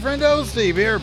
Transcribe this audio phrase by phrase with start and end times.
[0.00, 1.00] Friendo, Steve here.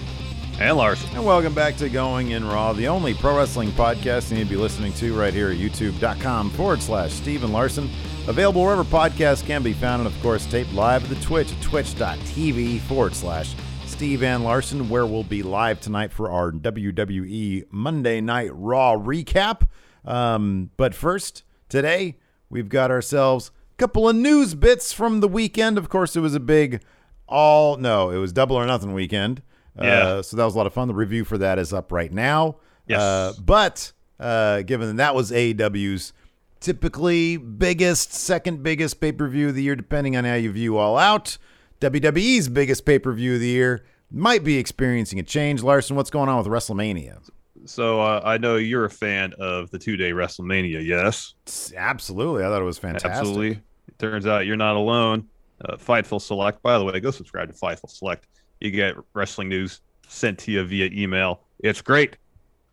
[0.60, 1.10] And Larson.
[1.16, 4.50] And welcome back to Going in Raw, the only pro wrestling podcast you need to
[4.50, 7.92] be listening to right here at youtube.com forward slash Steven Larson.
[8.28, 11.62] Available wherever podcasts can be found, and of course, taped live at the Twitch at
[11.62, 13.54] twitch.tv forward slash
[13.86, 19.68] Steve and Larson, where we'll be live tonight for our WWE Monday Night Raw recap.
[20.06, 22.18] Um, but first, today,
[22.50, 25.78] we've got ourselves a couple of news bits from the weekend.
[25.78, 26.82] Of course, it was a big
[27.28, 29.42] all no, it was double or nothing weekend.
[29.80, 30.08] Yeah.
[30.08, 30.88] Uh, so that was a lot of fun.
[30.88, 32.58] The review for that is up right now.
[32.88, 33.00] Yes.
[33.00, 36.14] Uh, but uh, given that that was AEW's
[36.60, 40.78] typically biggest, second biggest pay per view of the year, depending on how you view
[40.78, 41.38] All Out,
[41.82, 45.62] WWE's biggest pay per view of the year might be experiencing a change.
[45.62, 47.20] Larson, what's going on with WrestleMania?
[47.66, 51.34] So uh, I know you're a fan of the two day WrestleMania, yes?
[51.76, 52.44] Absolutely.
[52.44, 53.12] I thought it was fantastic.
[53.12, 53.52] Absolutely.
[53.88, 55.28] It turns out you're not alone.
[55.64, 58.28] Uh, Fightful Select, by the way, go subscribe to Fightful Select.
[58.60, 61.42] You get wrestling news sent to you via email.
[61.60, 62.18] It's great.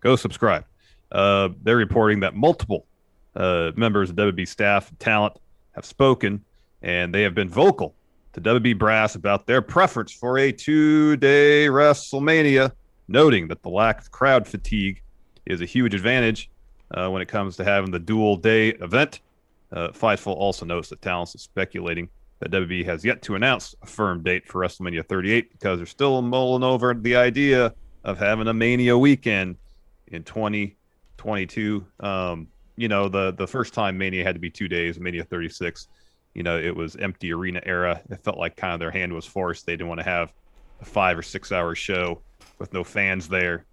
[0.00, 0.65] Go subscribe.
[1.11, 2.87] Uh, they're reporting that multiple
[3.37, 5.34] uh, members of WB staff and talent
[5.73, 6.44] have spoken,
[6.83, 7.94] and they have been vocal
[8.34, 12.73] to WB Brass about their preference for a two day WrestleMania,
[13.09, 15.03] noting that the lack of crowd fatigue
[15.47, 16.50] is a huge advantage
[16.93, 19.21] uh, when it comes to having the dual day event.
[19.73, 22.09] Uh, Fightful also notes that talents is speculating
[22.44, 26.21] that WWE has yet to announce a firm date for WrestleMania 38 because they're still
[26.21, 27.75] mulling over the idea
[28.05, 29.56] of having a Mania weekend
[30.09, 31.87] in 2022.
[32.00, 35.88] Um, you know, the the first time Mania had to be two days, Mania 36.
[36.34, 38.03] You know, it was empty arena era.
[38.10, 39.65] It felt like kind of their hand was forced.
[39.65, 40.32] They didn't want to have
[40.82, 42.21] a five or six hour show
[42.59, 43.65] with no fans there.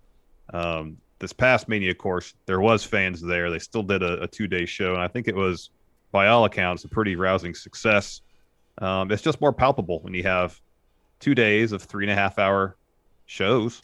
[0.54, 3.50] Um, this past Mania, of course, there was fans there.
[3.50, 5.72] They still did a, a two day show, and I think it was,
[6.12, 8.22] by all accounts, a pretty rousing success.
[8.78, 10.60] Um, it's just more palpable when you have
[11.20, 12.76] two days of three and a half hour
[13.26, 13.82] shows.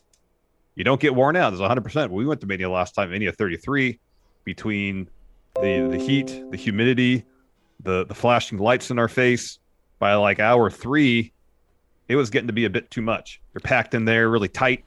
[0.76, 1.52] You don't get worn out.
[1.52, 2.10] There's 100%.
[2.12, 4.00] We went to Mania last time, Mania 33,
[4.44, 5.10] between
[5.62, 7.26] the the heat, the humidity,
[7.84, 9.60] the the flashing lights in our face.
[10.00, 11.34] By like hour three,
[12.08, 13.42] it was getting to be a bit too much.
[13.54, 14.86] You're packed in there, really tight.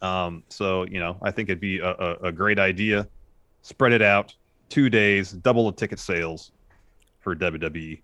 [0.00, 3.08] Um, so you know, I think it'd be a, a, a great idea.
[3.62, 4.34] Spread it out,
[4.68, 6.52] two days, double the ticket sales
[7.20, 8.00] for WWE.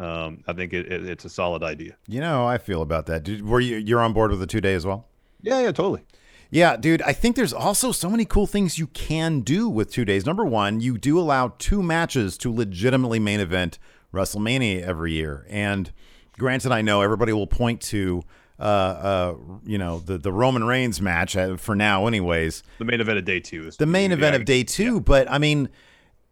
[0.00, 1.94] Um, I think it, it, it's a solid idea.
[2.08, 3.22] You know how I feel about that.
[3.22, 5.06] Did, were you you're on board with the two day as well?
[5.42, 6.02] Yeah, yeah, totally.
[6.50, 10.04] Yeah, dude, I think there's also so many cool things you can do with two
[10.04, 10.26] days.
[10.26, 13.78] Number one, you do allow two matches to legitimately main event
[14.12, 15.46] WrestleMania every year.
[15.48, 15.92] And
[16.38, 18.24] granted, I know everybody will point to,
[18.58, 22.64] uh, uh, you know, the, the Roman Reigns match uh, for now, anyways.
[22.78, 25.00] The main event of day two is The main event of day two.
[25.00, 25.68] But I mean,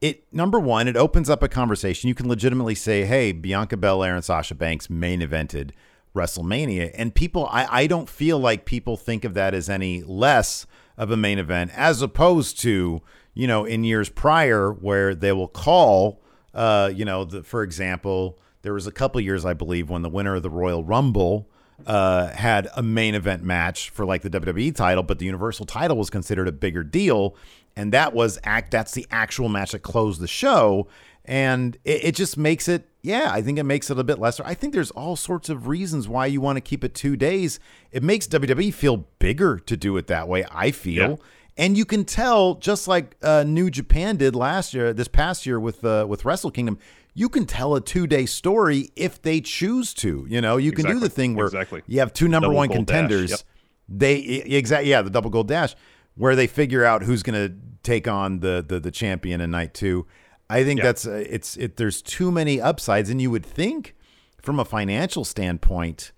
[0.00, 2.08] it number one, it opens up a conversation.
[2.08, 5.70] You can legitimately say, hey, Bianca Belair and Sasha Banks main evented
[6.14, 6.90] WrestleMania.
[6.94, 10.66] And people, I, I don't feel like people think of that as any less
[10.96, 13.02] of a main event as opposed to,
[13.34, 16.20] you know, in years prior where they will call,
[16.54, 20.08] uh, you know, the, for example, there was a couple years, I believe, when the
[20.08, 21.48] winner of the Royal Rumble
[21.86, 25.96] uh, had a main event match for like the WWE title, but the Universal title
[25.96, 27.36] was considered a bigger deal.
[27.78, 28.72] And that was act.
[28.72, 30.88] That's the actual match that closed the show
[31.28, 34.42] and it, it, just makes it yeah i think it makes it a bit lesser
[34.46, 37.60] i think there's all sorts of reasons why you want to keep it two days
[37.92, 41.16] it makes wwe feel bigger to do it that way i feel yeah.
[41.58, 45.60] and you can tell just like uh, new japan did last year this past year
[45.60, 46.78] with uh, with wrestle kingdom
[47.14, 50.86] you can tell a two day story if they choose to you know you can
[50.86, 50.94] exactly.
[50.94, 51.82] do the thing where exactly.
[51.86, 53.40] you have two number double one contenders yep.
[53.86, 55.74] they exactly yeah the double gold dash
[56.18, 59.72] where they figure out who's going to take on the, the the champion in night
[59.72, 60.06] two
[60.50, 60.84] I think yeah.
[60.84, 61.76] that's uh, it's it.
[61.76, 63.94] There's too many upsides, and you would think,
[64.40, 66.12] from a financial standpoint,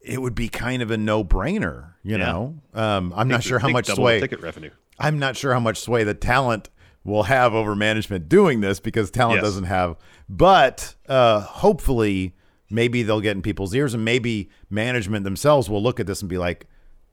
[0.00, 1.92] it would be kind of a no brainer.
[2.02, 2.32] You yeah.
[2.32, 4.70] know, um, I'm not sure how much sway ticket revenue.
[4.98, 6.68] I'm not sure how much sway the talent
[7.04, 9.44] will have over management doing this because talent yes.
[9.44, 9.96] doesn't have.
[10.28, 12.34] But uh, hopefully,
[12.68, 16.28] maybe they'll get in people's ears, and maybe management themselves will look at this and
[16.28, 16.66] be like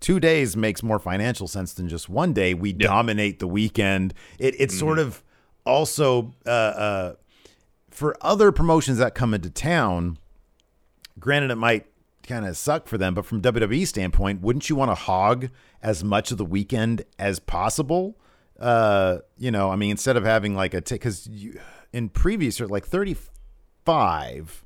[0.06, 2.54] two days makes more financial sense than just one day.
[2.54, 4.14] We dominate the weekend.
[4.38, 4.80] It, it's mm-hmm.
[4.80, 5.24] sort of
[5.66, 7.14] also uh, uh,
[7.90, 10.20] for other promotions that come into town,
[11.20, 11.88] granted it might
[12.22, 15.50] kind of suck for them, but from WWE standpoint, wouldn't you want to hog
[15.82, 18.16] as much of the weekend as possible?
[18.60, 21.28] Uh, you know, I mean, instead of having like a because
[21.92, 23.16] in previous or like thirty
[23.84, 24.65] five.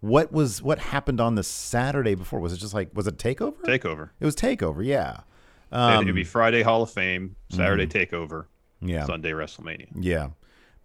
[0.00, 2.40] What was what happened on the Saturday before?
[2.40, 3.60] Was it just like was it takeover?
[3.62, 4.10] Takeover.
[4.20, 4.84] It was takeover.
[4.84, 5.20] Yeah.
[5.72, 8.14] Um, It'd be Friday Hall of Fame, Saturday mm-hmm.
[8.14, 8.46] Takeover,
[8.80, 9.04] yeah.
[9.04, 9.88] Sunday WrestleMania.
[9.98, 10.28] Yeah.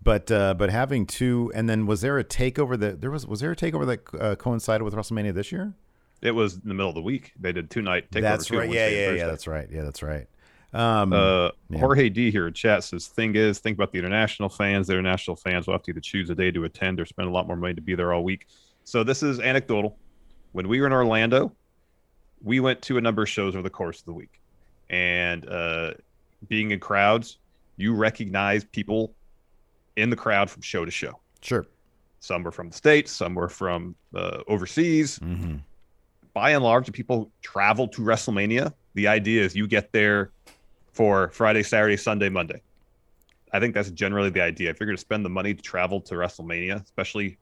[0.03, 3.41] But uh, but having two, and then was there a takeover that there was was
[3.41, 5.73] there a takeover that uh, coincided with WrestleMania this year?
[6.21, 7.33] It was in the middle of the week.
[7.39, 8.21] They did two night takeover.
[8.21, 8.69] That's right.
[8.69, 9.27] Yeah, yeah, yeah.
[9.27, 9.67] That's right.
[9.71, 10.27] Yeah, that's right.
[10.73, 11.79] Um, uh, yeah.
[11.79, 14.87] Jorge D here in chat says, "Thing is, think about the international fans.
[14.87, 17.31] The international fans will have to either choose a day to attend or spend a
[17.31, 18.47] lot more money to be there all week."
[18.83, 19.97] So this is anecdotal.
[20.51, 21.53] When we were in Orlando,
[22.43, 24.41] we went to a number of shows over the course of the week,
[24.89, 25.91] and uh,
[26.47, 27.37] being in crowds,
[27.77, 29.13] you recognize people
[29.95, 31.19] in the crowd from show to show.
[31.41, 31.65] Sure.
[32.19, 35.19] Some were from the states, some were from uh, overseas.
[35.19, 35.57] Mm-hmm.
[36.33, 38.73] By and large, the people travel to WrestleMania.
[38.93, 40.31] The idea is you get there
[40.93, 42.61] for Friday, Saturday, Sunday, Monday.
[43.53, 44.69] I think that's generally the idea.
[44.69, 47.37] If you're going to spend the money to travel to WrestleMania, especially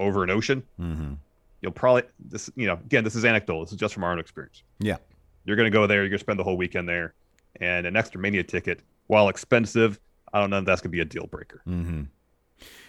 [0.00, 1.14] over an ocean, mm-hmm.
[1.60, 2.50] you'll probably this.
[2.56, 3.64] You know, again, this is anecdotal.
[3.64, 4.62] This is just from our own experience.
[4.78, 4.96] Yeah,
[5.44, 5.98] you're going to go there.
[5.98, 7.14] You're going to spend the whole weekend there,
[7.60, 10.00] and an extra Mania ticket while expensive,
[10.32, 11.62] I don't know if that's going to be a deal breaker.
[11.66, 12.02] Mm-hmm.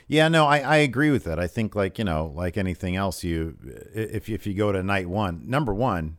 [0.07, 1.37] Yeah, no, I, I agree with that.
[1.37, 3.57] I think like you know, like anything else, you
[3.93, 6.17] if if you go to night one, number one,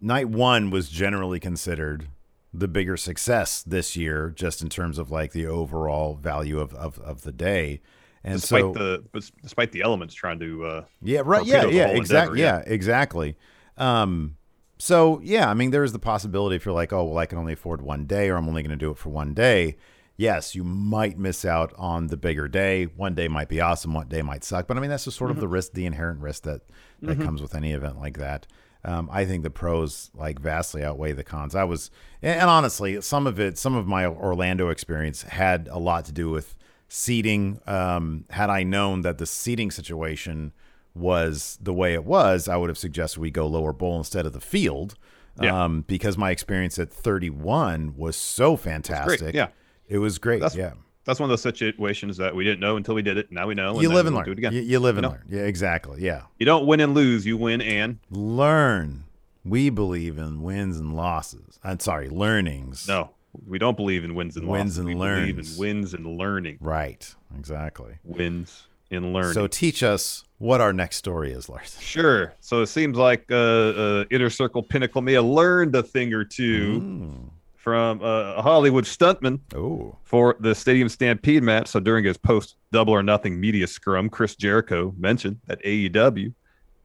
[0.00, 2.08] night one was generally considered
[2.52, 6.98] the bigger success this year, just in terms of like the overall value of of,
[6.98, 7.80] of the day.
[8.22, 12.40] And despite so, the despite the elements trying to uh, yeah right yeah yeah exactly
[12.40, 12.62] yeah.
[12.66, 13.36] yeah exactly
[13.78, 14.36] um
[14.80, 17.38] so yeah, I mean, there is the possibility if you're like, oh well, I can
[17.38, 19.76] only afford one day, or I'm only going to do it for one day.
[20.16, 22.84] Yes, you might miss out on the bigger day.
[22.84, 23.94] One day might be awesome.
[23.94, 24.66] One day might suck.
[24.66, 25.36] But I mean, that's just sort mm-hmm.
[25.36, 26.62] of the risk, the inherent risk that
[27.02, 27.24] that mm-hmm.
[27.24, 28.46] comes with any event like that.
[28.82, 31.54] Um, I think the pros like vastly outweigh the cons.
[31.54, 31.90] I was,
[32.22, 36.30] and honestly, some of it, some of my Orlando experience had a lot to do
[36.30, 36.54] with
[36.90, 37.60] seating.
[37.66, 40.52] Um, had I known that the seating situation
[40.94, 44.34] was the way it was, I would have suggested we go lower bowl instead of
[44.34, 44.96] the field.
[45.40, 45.64] Yeah.
[45.64, 49.34] Um, because my experience at 31 was so fantastic.
[49.34, 49.48] Yeah.
[49.88, 50.40] It was great.
[50.40, 50.72] That's, yeah.
[51.04, 53.32] That's one of those situations that we didn't know until we did it.
[53.32, 53.80] Now we know.
[53.80, 54.26] You live and learn.
[54.26, 54.52] Do it again.
[54.52, 55.16] You, you live and you know?
[55.16, 55.24] learn.
[55.28, 56.02] Yeah, exactly.
[56.02, 56.22] Yeah.
[56.38, 57.24] You don't win and lose.
[57.24, 59.04] You win and learn.
[59.44, 61.58] We believe in wins and losses.
[61.64, 62.86] I'm sorry, learnings.
[62.86, 63.10] No,
[63.46, 64.78] we don't believe in wins and wins losses.
[64.78, 65.32] and we learns.
[65.32, 66.58] believe in wins and learning.
[66.60, 67.14] Right.
[67.38, 67.94] Exactly.
[68.04, 69.34] Wins and learning.
[69.34, 71.78] So teach us what our next story is, Lars.
[71.80, 72.34] Sure.
[72.40, 76.24] So it seems like uh, uh, Inner Circle Pinnacle may have learned a thing or
[76.24, 77.30] two mm.
[77.56, 79.96] from uh, a Hollywood stuntman Ooh.
[80.02, 81.68] for the Stadium Stampede match.
[81.68, 86.32] So during his post Double or Nothing media scrum, Chris Jericho mentioned that AEW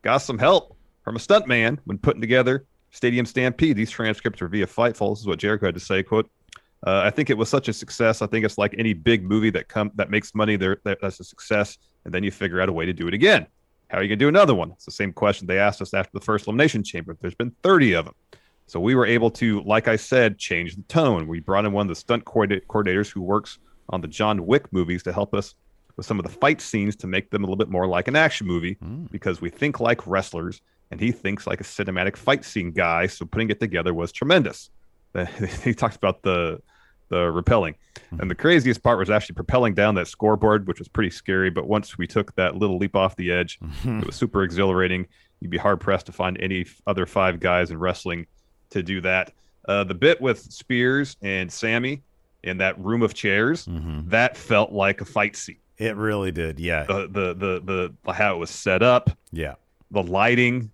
[0.01, 3.75] got some help from a stuntman when putting together Stadium Stampede.
[3.75, 5.11] These transcripts are via Fightful.
[5.11, 6.01] This is what Jericho had to say.
[6.01, 6.29] "Quote:
[6.87, 8.21] uh, I think it was such a success.
[8.21, 10.55] I think it's like any big movie that come that makes money.
[10.55, 13.13] There, that, that's a success, and then you figure out a way to do it
[13.13, 13.47] again.
[13.89, 14.71] How are you gonna do another one?
[14.71, 17.17] It's the same question they asked us after the first Elimination Chamber.
[17.19, 18.15] There's been 30 of them,
[18.65, 21.27] so we were able to, like I said, change the tone.
[21.27, 23.59] We brought in one of the stunt coordinators who works
[23.89, 25.53] on the John Wick movies to help us
[25.97, 28.15] with some of the fight scenes to make them a little bit more like an
[28.15, 29.09] action movie mm.
[29.11, 30.61] because we think like wrestlers
[30.91, 33.07] and he thinks like a cinematic fight scene guy.
[33.07, 34.69] So putting it together was tremendous.
[35.63, 36.61] he talks about the
[37.09, 37.75] the repelling.
[37.95, 38.21] Mm-hmm.
[38.21, 41.49] And the craziest part was actually propelling down that scoreboard, which was pretty scary.
[41.49, 43.99] But once we took that little leap off the edge, mm-hmm.
[43.99, 45.07] it was super exhilarating.
[45.39, 48.25] You'd be hard pressed to find any other five guys in wrestling
[48.71, 49.33] to do that.
[49.67, 52.01] Uh, the bit with Spears and Sammy
[52.43, 54.09] in that room of chairs, mm-hmm.
[54.09, 55.57] that felt like a fight scene.
[55.77, 56.59] It really did.
[56.59, 56.83] Yeah.
[56.83, 59.09] The, the the the how it was set up.
[59.31, 59.55] Yeah.
[59.91, 60.71] The lighting,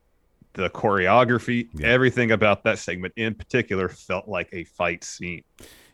[0.53, 1.87] the choreography, yeah.
[1.87, 5.43] everything about that segment in particular felt like a fight scene.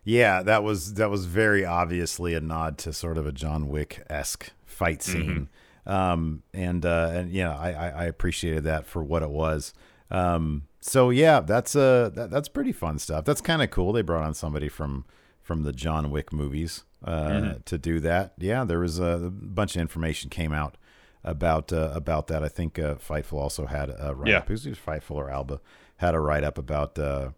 [0.03, 4.03] Yeah, that was that was very obviously a nod to sort of a John Wick
[4.09, 5.11] esque fight mm-hmm.
[5.11, 5.49] scene.
[5.85, 5.91] Mm-hmm.
[5.91, 9.73] Um, and uh, and yeah, I, I appreciated that for what it was.
[10.09, 13.25] Um, so yeah, that's uh that, that's pretty fun stuff.
[13.25, 13.91] That's kind of cool.
[13.91, 15.05] They brought on somebody from
[15.41, 17.61] from the John Wick movies uh, mm-hmm.
[17.65, 18.33] to do that.
[18.37, 20.77] Yeah, there was a bunch of information came out
[21.27, 22.43] about uh, about that.
[22.43, 24.49] I think uh, Fightful also had a write up.
[24.49, 24.55] Yeah.
[24.55, 25.59] Who's Fightful or Alba
[25.97, 27.31] had a write up about uh,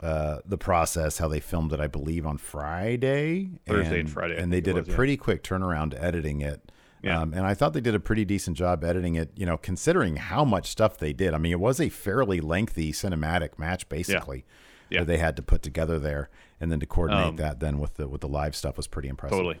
[0.00, 1.80] uh, the process, how they filmed it.
[1.80, 5.18] I believe on Friday, Thursday and, and Friday, and they did was, a pretty yeah.
[5.18, 6.70] quick turnaround editing it.
[7.02, 7.20] Yeah.
[7.20, 10.16] Um, and I thought they did a pretty decent job editing it, you know, considering
[10.16, 11.32] how much stuff they did.
[11.32, 14.44] I mean, it was a fairly lengthy cinematic match, basically,
[14.90, 14.96] yeah.
[14.96, 15.00] yeah.
[15.00, 16.28] that they had to put together there
[16.60, 19.08] and then to coordinate um, that then with the with the live stuff was pretty
[19.08, 19.38] impressive.
[19.38, 19.60] Totally.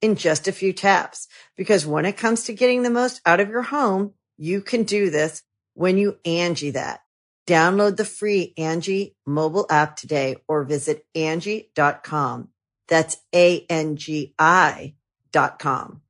[0.00, 1.28] in just a few taps.
[1.56, 5.10] Because when it comes to getting the most out of your home, you can do
[5.10, 5.42] this
[5.74, 7.00] when you Angie that.
[7.46, 12.48] Download the free Angie mobile app today or visit Angie.com.
[12.88, 14.94] That's A-N-G-I
[15.30, 16.02] dot com.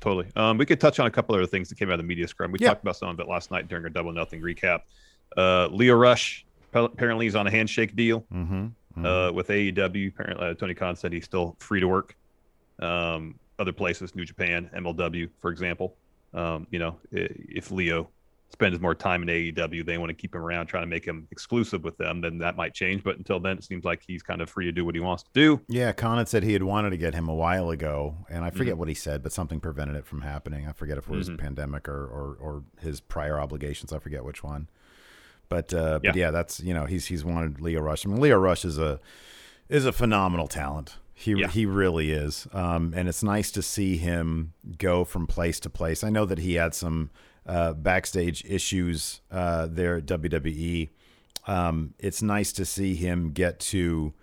[0.00, 0.28] Totally.
[0.34, 2.26] Um, we could touch on a couple other things that came out of the media
[2.26, 2.52] scrum.
[2.52, 2.68] We yeah.
[2.68, 4.82] talked about some of it last night during our double nothing recap.
[5.36, 8.24] Uh, Lio Rush apparently is on a handshake deal.
[8.32, 9.06] Mm-hmm mm-hmm.
[9.06, 10.08] uh, with AEW.
[10.08, 12.16] Apparently, uh, Tony Khan said he's still free to work.
[12.80, 15.96] Um, other places, New Japan, MLW, for example.
[16.32, 18.08] Um, you know, if Lio
[18.50, 21.26] spends more time in AEW, they want to keep him around, trying to make him
[21.30, 23.02] exclusive with them, then that might change.
[23.02, 25.22] But until then, it seems like he's kind of free to do what he wants
[25.24, 25.60] to do.
[25.68, 28.72] Yeah, had said he had wanted to get him a while ago, and I forget
[28.72, 28.80] mm-hmm.
[28.80, 30.66] what he said, but something prevented it from happening.
[30.66, 31.36] I forget if it was mm-hmm.
[31.36, 33.92] pandemic or, or, or his prior obligations.
[33.92, 34.68] I forget which one.
[35.48, 36.26] But uh, but yeah.
[36.26, 38.06] yeah, that's you know he's he's wanted Lio Rush.
[38.06, 39.00] I mean, Lio Rush is a
[39.68, 40.96] is a phenomenal talent.
[41.20, 41.48] He yeah.
[41.48, 46.02] he really is, um, and it's nice to see him go from place to place.
[46.02, 47.10] I know that he had some
[47.46, 50.88] uh, backstage issues uh, there at WWE.
[51.46, 54.14] Um, it's nice to see him get to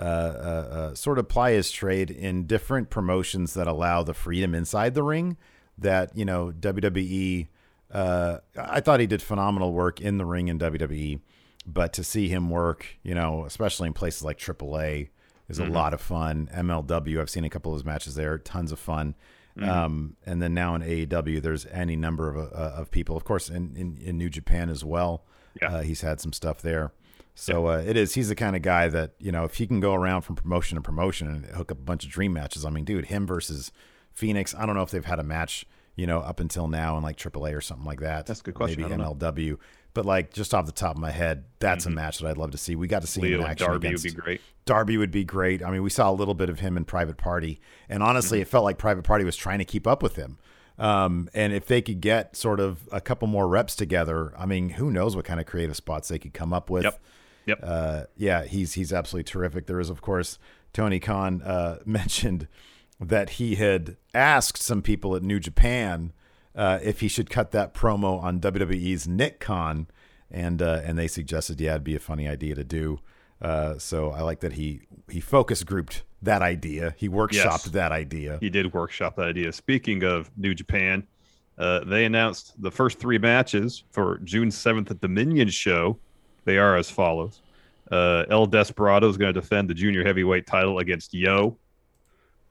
[0.00, 4.54] uh, uh, uh, sort of ply his trade in different promotions that allow the freedom
[4.54, 5.36] inside the ring
[5.76, 7.48] that you know WWE
[7.94, 11.20] uh, I thought he did phenomenal work in the ring in WWE,
[11.64, 15.10] but to see him work, you know, especially in places like AAA,
[15.48, 15.70] is mm-hmm.
[15.70, 16.48] a lot of fun.
[16.54, 19.14] MLW, I've seen a couple of his matches there, tons of fun.
[19.58, 19.68] Mm-hmm.
[19.68, 23.48] Um, and then now in AEW, there's any number of uh, of people, of course,
[23.48, 25.24] in, in, in New Japan as well.
[25.60, 25.76] Yeah.
[25.76, 26.92] Uh, he's had some stuff there.
[27.36, 27.76] So yeah.
[27.76, 28.14] uh, it is.
[28.14, 30.76] He's the kind of guy that you know, if he can go around from promotion
[30.76, 32.64] to promotion and hook up a bunch of dream matches.
[32.64, 33.70] I mean, dude, him versus
[34.12, 34.54] Fenix.
[34.54, 37.16] I don't know if they've had a match you know, up until now in like
[37.16, 38.26] AAA or something like that.
[38.26, 38.82] That's a good question.
[38.82, 39.50] Maybe MLW.
[39.50, 39.58] Know.
[39.94, 41.92] But like just off the top of my head, that's mm-hmm.
[41.92, 42.74] a match that I'd love to see.
[42.76, 43.66] We got to see Lio him in action.
[43.68, 44.40] Darby against, would be great.
[44.64, 45.62] Darby would be great.
[45.62, 48.42] I mean, we saw a little bit of him in Private Party, and honestly, mm-hmm.
[48.42, 50.38] it felt like Private Party was trying to keep up with him.
[50.78, 54.70] Um, and if they could get sort of a couple more reps together, I mean,
[54.70, 56.84] who knows what kind of creative spots they could come up with.
[56.84, 57.00] Yep.
[57.46, 57.60] Yep.
[57.62, 59.66] Uh, yeah, he's he's absolutely terrific.
[59.66, 60.38] There is, of course,
[60.72, 62.48] Tony Khan uh, mentioned
[63.00, 66.12] that he had asked some people at New Japan
[66.54, 69.86] uh, if he should cut that promo on WWE's Nick Khan,
[70.30, 73.00] and uh, and they suggested, yeah, it'd be a funny idea to do.
[73.42, 76.94] Uh, so I like that he he focus grouped that idea.
[76.96, 77.64] He workshopped Yes.
[77.64, 78.38] that idea.
[78.40, 79.52] He did workshop that idea.
[79.52, 81.06] Speaking of New Japan,
[81.58, 85.98] uh, they announced the first three matches for June 7th at the Dominion show.
[86.46, 87.42] They are as follows
[87.90, 91.56] uh, El Desperado is going to defend the junior heavyweight title against YOH.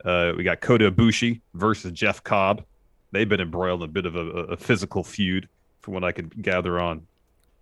[0.06, 2.64] Uh, we got Kota Ibushi versus Jeff Cobb.
[3.14, 5.48] They've been embroiled in a bit of a, a physical feud,
[5.82, 7.06] from what I could gather on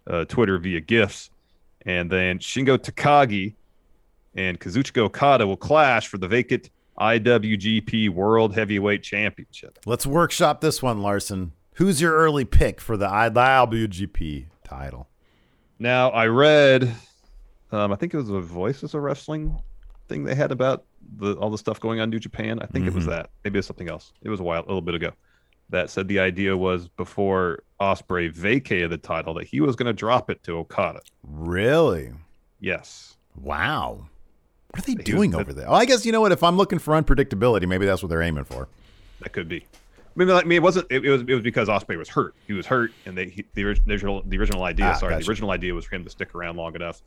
[0.08, 1.30] uh, Twitter via GIFs.
[1.86, 3.56] And then Shingo Takagi
[4.34, 9.80] and Kazuchika Okada will clash for the vacant IWGP World Heavyweight Championship.
[9.86, 11.52] Let's workshop this one, Larson.
[11.76, 15.10] Who's your early pick for the IWGP title?
[15.80, 16.96] Now, I read,
[17.72, 19.60] um, I think it was a Voices of Wrestling
[20.08, 20.86] thing they had about
[21.18, 22.60] the all the stuff going on in New Japan.
[22.62, 23.32] I think it was that.
[23.44, 24.14] Maybe it's something else.
[24.22, 25.12] It was a while, a little bit ago.
[25.72, 29.94] That said the idea was before Ospreay vacated the title that he was going to
[29.94, 31.00] drop it to Okada.
[31.24, 32.12] Really?
[32.60, 33.18] Yes.
[33.42, 34.06] Wow.
[34.72, 35.70] What are they He was- doing over there?
[35.70, 36.32] Oh, I guess you know what?
[36.32, 38.68] If I'm looking for unpredictability, maybe that's what they're aiming for.
[39.22, 39.58] That could be.
[39.64, 40.88] I mean, like, I mean, it wasn't.
[40.90, 41.22] It, it was.
[41.22, 42.36] It was because Ospreay was hurt.
[42.48, 44.88] He was hurt, and they he, the, the original the original idea.
[44.88, 45.24] Ah, sorry, gotcha.
[45.26, 47.02] the original idea was for him to stick around long enough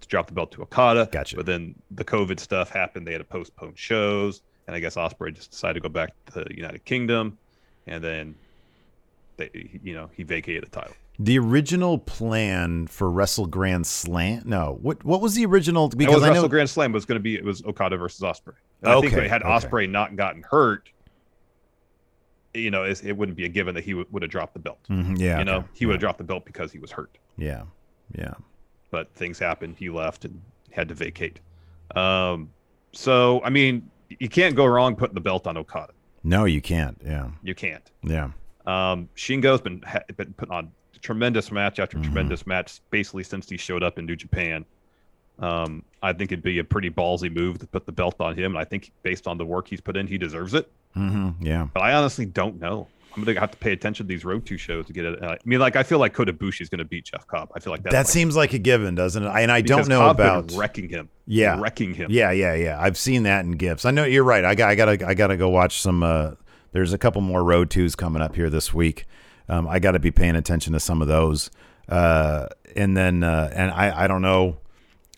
[0.00, 1.08] to drop the belt to Okada.
[1.12, 1.36] Gotcha.
[1.36, 3.06] But then the COVID stuff happened.
[3.06, 6.44] They had to postpone shows, and I guess Ospreay just decided to go back to
[6.44, 7.36] the United Kingdom,
[7.88, 8.34] and then
[9.36, 10.94] they, he- you know, he vacated the title.
[11.20, 14.42] The original plan for Wrestle Grand Slam?
[14.44, 14.78] No.
[14.82, 15.88] What What was the original?
[15.88, 16.32] Because Because I know.
[16.34, 18.54] Wrestle Grand Slam was going to be it was Okada versus Ospreay.
[18.82, 19.50] And I think Okay, if had okay.
[19.66, 20.90] Ospreay not gotten hurt,
[22.54, 24.58] you know, it's, it wouldn't be a given that he would, would have dropped the
[24.60, 24.78] belt.
[24.88, 25.38] Mhm, yeah.
[25.40, 25.66] you know, okay.
[25.74, 27.18] he would have dropped the belt because he was hurt.
[27.36, 27.62] Yeah.
[28.16, 28.34] Yeah.
[28.90, 29.76] But things happened.
[29.78, 30.40] He left and
[30.70, 31.40] had to vacate.
[31.96, 32.50] Um,
[32.92, 33.90] so I mean,
[34.20, 35.92] you can't go wrong putting the belt on Okada.
[36.28, 37.00] No, you can't.
[37.04, 37.30] Yeah.
[37.42, 37.90] You can't.
[38.02, 38.30] Yeah.
[38.66, 40.70] Um, Shingo's been ha- been putting on
[41.00, 42.04] tremendous match after Mhm.
[42.04, 44.64] tremendous match basically since he showed up in New Japan.
[45.38, 48.52] Um, I think it'd be a pretty ballsy move to put the belt on him,
[48.52, 50.70] and I think based on the work he's put in, he deserves it.
[50.94, 51.68] hmm Yeah.
[51.72, 52.88] But I honestly don't know.
[53.16, 55.22] I'm gonna have to pay attention to these road two shows to get it.
[55.22, 57.50] Uh, I mean, like I feel like Kota Ibushi's gonna beat Jeff Cobb.
[57.56, 57.92] I feel like that.
[57.92, 59.26] that like- seems like a given, doesn't it?
[59.28, 60.52] I- And I don't know Cobb's about.
[60.52, 61.08] wrecking him.
[61.26, 61.60] Yeah.
[61.60, 62.10] wrecking him.
[62.10, 62.80] Yeah, yeah, yeah.
[62.80, 63.84] I've seen that in gifs.
[63.84, 64.44] I know you're right.
[64.44, 66.02] I got, I gotta, I gotta go watch some.
[66.02, 66.32] Uh,
[66.72, 69.06] there's a couple more road twos coming up here this week.
[69.48, 71.50] Um, I got to be paying attention to some of those.
[71.88, 74.58] Uh, and then, uh, and I, I don't know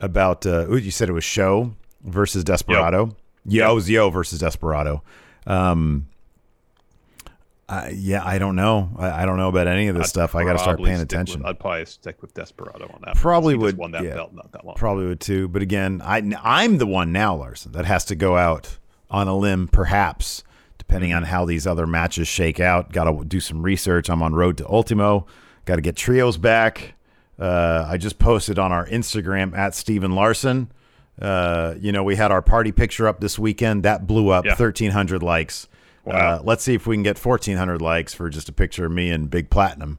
[0.00, 0.46] about.
[0.46, 1.74] Uh, ooh, you said it was SHO
[2.04, 3.16] versus Desperado.
[3.44, 5.02] Yo, it was YOH versus Desperado.
[5.46, 6.06] Um,
[7.70, 8.90] I, yeah, I don't know.
[8.98, 10.34] I, I don't know about any of this I'd stuff.
[10.34, 11.40] I got to start paying attention.
[11.40, 13.14] With, I'd probably stick with Desperado on that.
[13.14, 13.60] Probably one.
[13.60, 14.14] He just would, won that yeah.
[14.14, 14.74] belt not that long.
[14.74, 15.46] Probably would too.
[15.46, 18.78] But again, I, I'm the one now, Larson, that has to go out
[19.08, 20.42] on a limb, perhaps,
[20.78, 22.90] depending on how these other matches shake out.
[22.90, 24.10] Got to do some research.
[24.10, 25.26] I'm on road to Ultimo.
[25.64, 26.94] Got to get trios back.
[27.38, 30.72] Uh, I just posted on our Instagram at Steven Larson.
[31.22, 33.84] Uh, you know, we had our party picture up this weekend.
[33.84, 34.52] That blew up Yeah.
[34.52, 35.68] 1,300 likes.
[36.10, 36.34] Wow.
[36.36, 39.10] Uh, let's see if we can get 1,400 likes for just a picture of me
[39.10, 39.98] and Big Platinum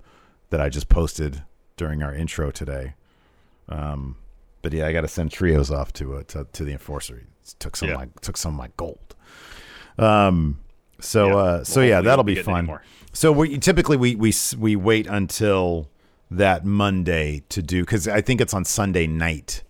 [0.50, 1.44] that I just posted
[1.78, 2.94] during our intro today.
[3.70, 4.18] Um,
[4.62, 7.16] but yeah, I got to send trios off to, uh, to to the enforcer.
[7.18, 7.96] He took some Yeah.
[7.96, 9.16] of my took some of my gold.
[9.98, 10.60] Um,
[11.00, 11.32] so Yeah.
[11.34, 12.80] uh, Well, so yeah, that'll be fun.
[13.14, 15.90] So we typically we we we wait until
[16.30, 19.64] that Monday to do because I think it's on Sunday night.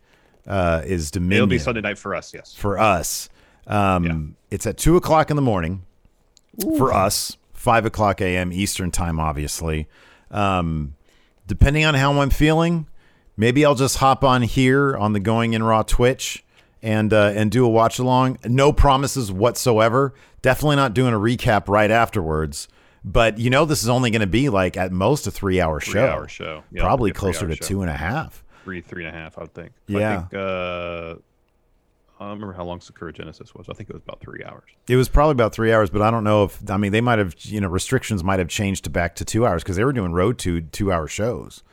[0.47, 2.34] Uh, is Dominion It'll be Sunday night for us.
[2.34, 2.54] Yes.
[2.56, 3.30] for us.
[3.67, 5.84] Um, It's at two o'clock in the morning
[6.77, 8.51] for us, five o'clock a.m.
[8.51, 9.87] Eastern time, obviously.
[10.29, 10.95] Um,
[11.47, 12.87] depending on how I'm feeling,
[13.37, 16.43] maybe I'll just hop on here on the Going in Raw Twitch
[16.81, 18.37] and uh, and do a watch along.
[18.45, 20.13] No promises whatsoever.
[20.41, 22.67] Definitely not doing a recap right afterwards.
[23.03, 25.79] But you know, this is only going to be like at most a three hour
[25.79, 25.91] show.
[25.91, 26.63] Three-hour show.
[26.71, 27.65] Yeah, Probably like a three-hour closer to show.
[27.67, 28.43] two and a half.
[28.63, 29.71] Three, three and a half, I would think.
[29.87, 30.11] Yeah.
[30.11, 31.15] I think, uh,
[32.21, 33.67] I don't remember how long Sakura Genesis was.
[33.67, 34.69] I think it was about three hours.
[34.88, 37.17] It was probably about three hours, but I don't know if I mean they might
[37.19, 39.91] have you know restrictions might have changed to back to two hours because they were
[39.93, 41.63] doing road to two hour shows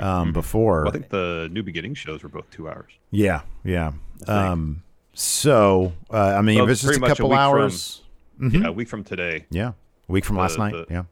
[0.00, 0.80] um, before.
[0.82, 2.92] Well, I think the New Beginning shows were both two hours.
[3.10, 3.92] yeah, yeah.
[4.28, 4.82] Um,
[5.14, 8.02] so uh, I mean, Well, if it's just a much a couple week from- hours,
[8.40, 9.46] Yeah, a week from today.
[9.50, 9.68] yeah,
[10.08, 11.04] a week from The- last night, the- yeah.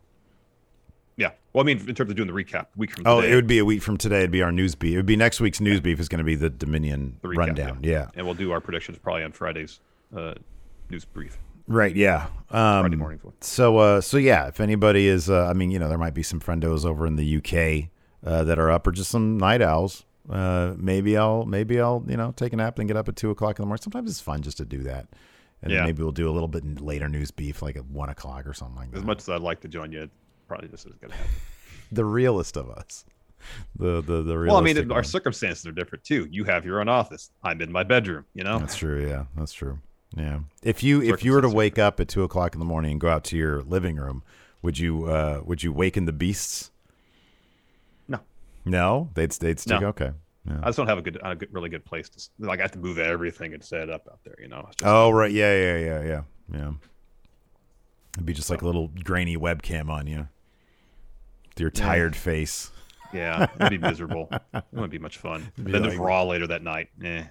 [1.52, 1.58] Yeah.
[1.60, 3.32] Well, I mean, in terms of doing the recap, week from Oh, today.
[3.32, 4.18] it would be a week from today.
[4.18, 4.94] It'd be our news beef.
[4.94, 7.36] It would be next week's news beef is going to be the Dominion the recap,
[7.36, 7.78] rundown.
[7.82, 8.08] Yeah.
[8.14, 9.80] And we'll do our predictions probably on Friday's
[10.16, 10.34] uh,
[10.90, 11.38] news brief.
[11.66, 11.94] right.
[11.94, 12.26] Yeah.
[12.50, 13.20] Um, Friday morning.
[13.40, 16.22] So, uh, so yeah, if anybody is, uh, I mean, you know, there might be
[16.22, 17.90] some friendos over in the UK
[18.24, 20.04] uh, that are up, or just some night owls.
[20.30, 23.30] Uh, maybe I'll maybe I'll you know take a nap and get up at two
[23.30, 23.82] o'clock in the morning.
[23.82, 25.08] Sometimes it's fun just to do that,
[25.62, 25.84] and Yeah.
[25.84, 28.76] maybe we'll do a little bit later news beef like at one o'clock or something
[28.76, 28.98] like that.
[28.98, 30.08] As much as I'd like to join you,
[30.46, 31.32] probably just isn't going to happen.
[31.92, 33.04] the realist of us,
[33.76, 34.38] the the the.
[34.38, 36.28] Well, I mean, our circumstances are different too.
[36.30, 37.30] You have your own office.
[37.42, 38.24] I'm in my bedroom.
[38.34, 38.58] You know.
[38.58, 39.06] That's true.
[39.06, 39.78] Yeah, that's true.
[40.16, 40.40] Yeah.
[40.62, 43.00] If you if you were to wake up at two o'clock in the morning and
[43.00, 44.22] go out to your living room,
[44.60, 46.70] would you uh would you waken the beasts?
[48.08, 48.20] No.
[48.64, 49.80] No, they'd they'd stick.
[49.80, 49.88] No.
[49.88, 50.12] Okay.
[50.46, 50.58] Yeah.
[50.62, 52.58] I just don't have a good, a good, really good place to like.
[52.58, 54.34] I have to move everything and set it up out there.
[54.40, 54.68] You know.
[54.82, 56.72] Oh right, yeah, yeah, yeah, yeah, yeah.
[58.14, 60.28] It'd be just like a little grainy webcam on you,
[61.48, 62.70] with your tired face.
[63.12, 64.28] Yeah, it'd be miserable.
[64.54, 65.50] It wouldn't be much fun.
[65.62, 66.88] Be then there's Raw later that night.
[67.02, 67.24] Eh.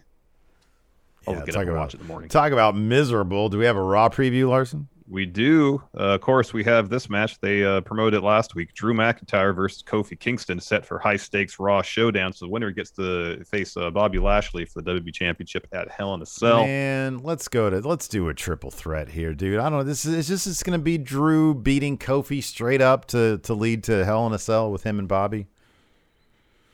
[1.27, 2.29] I'll Yeah, talk up about watch it in the morning.
[2.29, 3.49] talk about miserable.
[3.49, 4.87] Do we have a raw preview, Larson?
[5.11, 5.83] We do.
[5.93, 7.37] Uh, of course, we have this match.
[7.41, 8.73] They uh, promoted last week.
[8.73, 12.31] Drew McIntyre versus Kofi Kingston set for high stakes Raw showdown.
[12.31, 16.13] So the winner gets to face uh, Bobby Lashley for the WWE Championship at Hell
[16.13, 16.63] in a Cell.
[16.63, 19.59] Man, let's go to let's do a triple threat here, dude.
[19.59, 19.83] I don't know.
[19.83, 23.83] This is it's just it's gonna be Drew beating Kofi straight up to to lead
[23.83, 25.45] to Hell in a Cell with him and Bobby.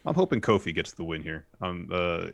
[0.05, 1.47] I'm hoping Kofi gets the win here.
[1.59, 2.27] Um, uh,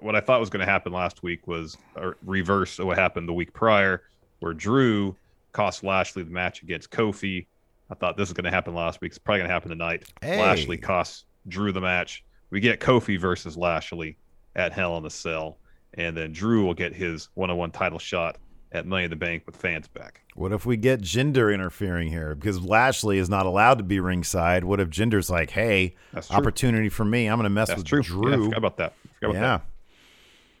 [0.00, 3.28] what I thought was going to happen last week was a reverse of what happened
[3.28, 4.02] the week prior,
[4.40, 5.16] where Drew
[5.54, 7.46] cost Lashley the match against Kofi.
[7.90, 9.12] I thought this is going to happen last week.
[9.12, 10.04] It's probably going to happen tonight.
[10.20, 10.38] Hey.
[10.38, 12.22] Lashley costs Drew the match.
[12.50, 14.18] We get Kofi versus Lashley
[14.54, 15.58] at Hell in a Cell,
[15.94, 18.36] and then Drew will get his one-on-one title shot
[18.72, 20.20] at Money in the Bank with fans back.
[20.34, 22.34] What if we get Jinder interfering here?
[22.34, 24.64] Because Lashley is not allowed to be ringside.
[24.64, 25.94] What if Jinder's like, hey,
[26.30, 27.26] opportunity for me.
[27.28, 28.28] I'm gonna mess That's with true.
[28.28, 28.44] Yeah, I Drew.
[28.46, 28.92] forgot about that.
[29.20, 29.58] Forgot about yeah.
[29.58, 29.66] that.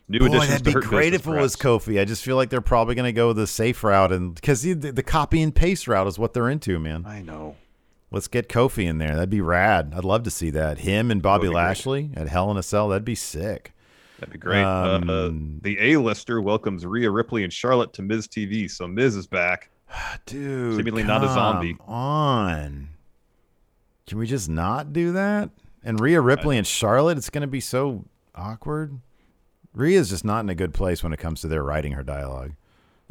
[0.08, 1.56] New Boy, additions that'd to be Hurt great Business, if it was.
[1.56, 2.00] Kofi.
[2.00, 4.74] I just feel like they're probably going to go the safe route, and because the,
[4.74, 7.04] the copy and paste route is what they're into, man.
[7.06, 7.56] I know.
[8.10, 9.14] Let's get Kofi in there.
[9.14, 9.92] That'd be rad.
[9.96, 10.78] I'd love to see that.
[10.78, 11.62] Him and Bobby That'd great.
[11.64, 12.88] Lashley at Hell in a Cell.
[12.90, 13.72] That'd be sick.
[14.20, 14.62] That'd be great.
[14.62, 18.70] uh, Um, uh, the A-lister welcomes Rhea Ripley and Charlotte to Miz TV.
[18.70, 19.70] So Miz is back.
[20.26, 21.76] Dude, Seemingly not a zombie.
[21.80, 22.90] On.
[24.06, 25.50] Can we just not do that?
[25.82, 29.00] And Rhea Ripley and Charlotte, it's going to be so awkward.
[29.74, 32.52] Rhea's just not in a good place when it comes to their writing her dialogue.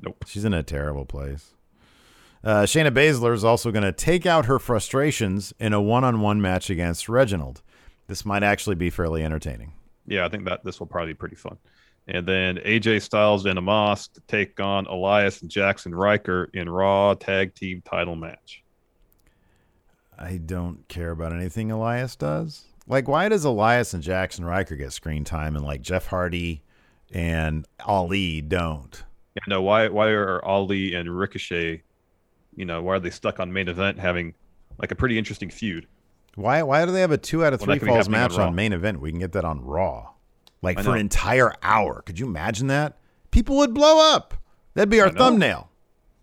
[0.01, 0.23] Nope.
[0.27, 1.53] She's in a terrible place.
[2.43, 6.69] Uh, Shayna Baszler is also going to take out her frustrations in a one-on-one match
[6.69, 7.61] against Reginald.
[8.07, 9.73] This might actually be fairly entertaining.
[10.05, 11.57] Yeah, I think that this will probably be pretty fun.
[12.07, 17.13] And then AJ Styles and Omos to take on Elias and Jaxson Ryker in Raw
[17.13, 18.61] Tag Team Title match.
[20.19, 22.65] I don't care about anything Elias does.
[22.87, 26.63] Like, why does Elias and Jaxson Ryker get screen time and like Jeff Hardy
[27.11, 29.03] and Ali don't?
[29.35, 31.81] Yeah, no, why why are Ali and Ricochet,
[32.55, 34.33] you know, why are they stuck on main event having
[34.77, 35.87] like a pretty interesting feud?
[36.35, 38.37] Why why do they have a two out of three be falls happening on match
[38.39, 38.99] on, main event?
[38.99, 40.09] We can get that on Raw.
[40.61, 42.01] Like I for an entire hour.
[42.05, 42.97] Could you imagine that?
[43.31, 44.35] People would blow up.
[44.73, 45.69] That'd be our I thumbnail.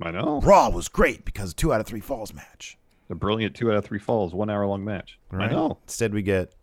[0.03, 0.41] I know.
[0.41, 2.79] Raw was great because two out of three falls match.
[3.11, 5.19] A brilliant two out of three falls, one hour long match.
[5.33, 5.79] I know.
[5.85, 6.55] Instead, we get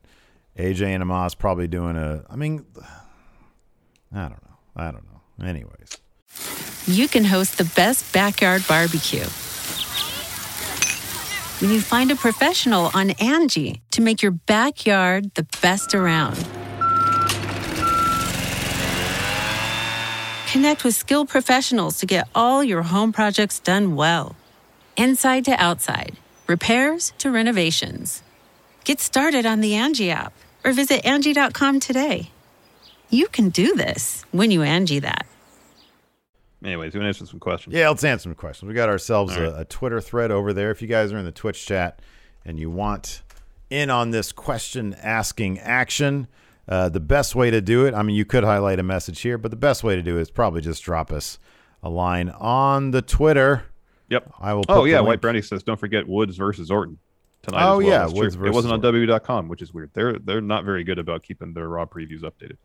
[0.57, 2.23] AJ and Omos probably doing a.
[2.29, 2.65] I mean,
[4.13, 4.57] I don't know.
[4.75, 5.45] I don't know.
[5.45, 5.97] Anyways,
[6.87, 9.25] you can host the best backyard barbecue.
[11.59, 16.37] When you find a professional on Angie to make your backyard the best around.
[20.51, 24.35] Connect with skilled professionals to get all your home projects done well.
[24.95, 28.23] Inside to outside, repairs to renovations.
[28.83, 30.33] Get started on the Angie app
[30.63, 32.31] or visit Angie.com today.
[33.09, 35.25] You can do this when you Angie that.
[36.63, 37.75] Anyways, we want to answer some questions.
[37.75, 38.67] yeah, let's answer some questions.
[38.67, 39.53] We got ourselves All right.
[39.53, 40.71] a, a Twitter thread over there.
[40.71, 42.01] If you guys are in the Twitch chat
[42.43, 43.21] and you want
[43.69, 46.27] in on this question asking action,
[46.67, 49.37] uh, the best way to do it, I mean, you could highlight a message here,
[49.37, 51.37] but the best way to do it is probably just drop us
[51.83, 53.66] a line on the Twitter.
[54.09, 54.33] Yep.
[54.39, 54.63] I will.
[54.69, 56.97] Oh yeah, White link- Brownie says don't forget Woods versus Orton
[57.43, 57.63] tonight.
[57.67, 57.87] Oh, as well.
[57.87, 58.13] yeah, That's.
[58.13, 59.91] Woods It wasn't on WWE.com, which is weird.
[59.93, 62.57] They're they're not very good about keeping their Raw previews updated.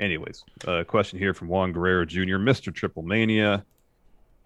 [0.00, 2.72] Anyways, a question here from Juan Guerrero Jr., Mr.
[2.72, 3.64] Triple Mania.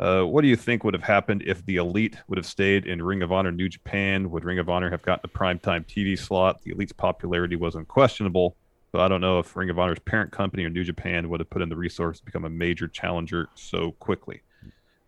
[0.01, 3.03] Uh, what do you think would have happened if the Elite would have stayed in
[3.03, 4.31] Ring of Honor New Japan?
[4.31, 6.63] Would Ring of Honor have gotten a primetime TV slot?
[6.63, 8.57] The Elite's popularity was unquestionable,
[8.93, 11.51] but I don't know if Ring of Honor's parent company or New Japan would have
[11.51, 14.43] put in the resources to become a major challenger so quickly.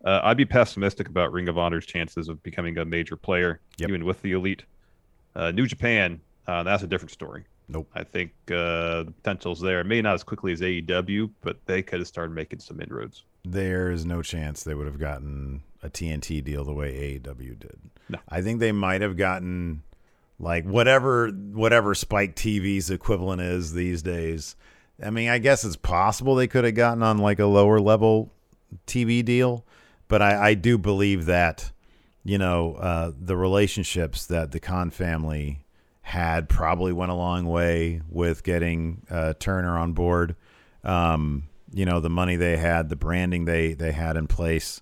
[0.04, 3.88] Uh, I'd be pessimistic about Ring of Honor's chances of becoming a major player, Yep.
[3.88, 4.64] even with the Elite.
[5.36, 7.44] Uh, New Japan, uh, that's a different story.
[7.68, 7.88] Nope.
[7.94, 9.82] I think uh, the potential's there.
[9.84, 13.24] Maybe not as quickly as AEW, but they could have started making some inroads.
[13.46, 17.78] There's no chance they would have gotten a TNT deal the way AEW did.
[18.10, 18.18] No.
[18.28, 19.82] I think they might have gotten
[20.38, 24.56] like whatever whatever Spike TV's equivalent is these days.
[25.02, 28.32] I mean, I guess it's possible they could have gotten on like a lower level
[28.86, 29.64] TV deal,
[30.08, 31.72] but I, I do believe that
[32.24, 35.64] you know uh, the relationships that the Khan family
[36.02, 40.36] had probably went a long way with getting uh, Turner on board.
[40.82, 44.80] Um, you know, the money they had, the branding they they had in place.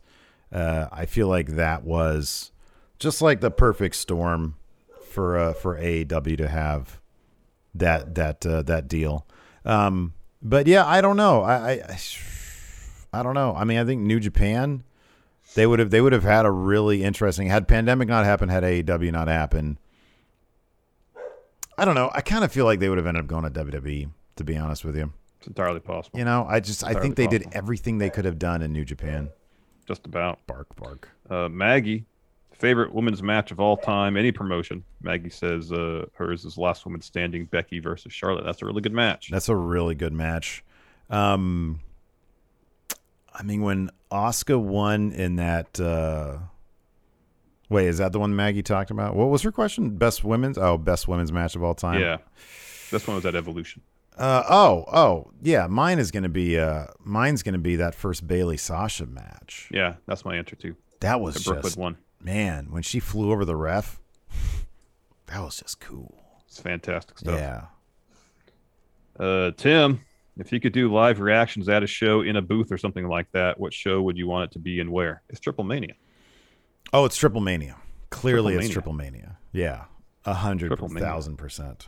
[0.50, 2.52] Uh, I feel like that was
[2.98, 4.56] just like the perfect storm
[5.12, 7.00] for uh, for AEW to have
[7.74, 9.26] that that uh, that deal.
[9.64, 11.42] Um, but yeah, I don't know.
[11.42, 11.98] I, I
[13.12, 13.54] I don't know.
[13.56, 14.82] I mean, I think New Japan
[15.54, 18.62] they would have they would have had a really interesting had pandemic not happened, had
[18.64, 19.76] AEW not happened.
[21.78, 22.10] I don't know.
[22.14, 24.10] I kind of feel like they would have ended up going to WWE.
[24.36, 26.18] To be honest with you, It's entirely possible.
[26.18, 28.84] you know, I just I think they did everything they could have done in New
[28.84, 29.28] Japan.
[29.86, 30.38] Just about.
[30.46, 31.10] Bark, bark.
[31.28, 32.06] Uh, Maggie,
[32.62, 34.84] favorite women's match of all time, any promotion.
[35.02, 38.44] Maggie says uh, hers is Last Woman Standing, Becky versus Charlotte.
[38.44, 39.30] That's a really good match.
[39.30, 40.62] That's a really good match.
[41.10, 41.80] Um,
[43.34, 45.78] I mean, when Oscar won in that.
[45.80, 46.38] Uh,
[47.68, 49.16] wait, is that the one Maggie talked about?
[49.16, 49.90] What was her question?
[49.96, 50.56] Best women's?
[50.56, 52.00] Oh, best women's match of all time.
[52.00, 52.18] yeah.
[52.92, 53.82] This one was at Evolution.
[54.16, 55.66] Uh, oh, oh, yeah.
[55.66, 56.58] Mine is gonna be.
[56.58, 59.68] Uh, mine's gonna be that first Bayley Sasha match.
[59.72, 60.76] Yeah, that's my answer too.
[61.00, 61.96] That was The Brookwood just one.
[62.24, 63.98] Man when she flew over the ref.
[65.26, 66.14] That was just cool.
[66.46, 67.40] It's fantastic stuff.
[67.40, 67.62] Yeah.
[69.18, 70.00] Uh, Tim,
[70.36, 73.30] if you could do live reactions at a show in a booth or something like
[73.32, 75.22] that, what show would you want it to be and where?
[75.30, 75.94] It's Triple Mania.
[76.92, 77.76] Oh, it's Triple Mania.
[78.10, 78.72] Clearly, it's Triplemania.
[78.72, 79.38] Triple Mania.
[79.52, 79.84] Yeah,
[80.26, 81.86] a hundred thousand percent.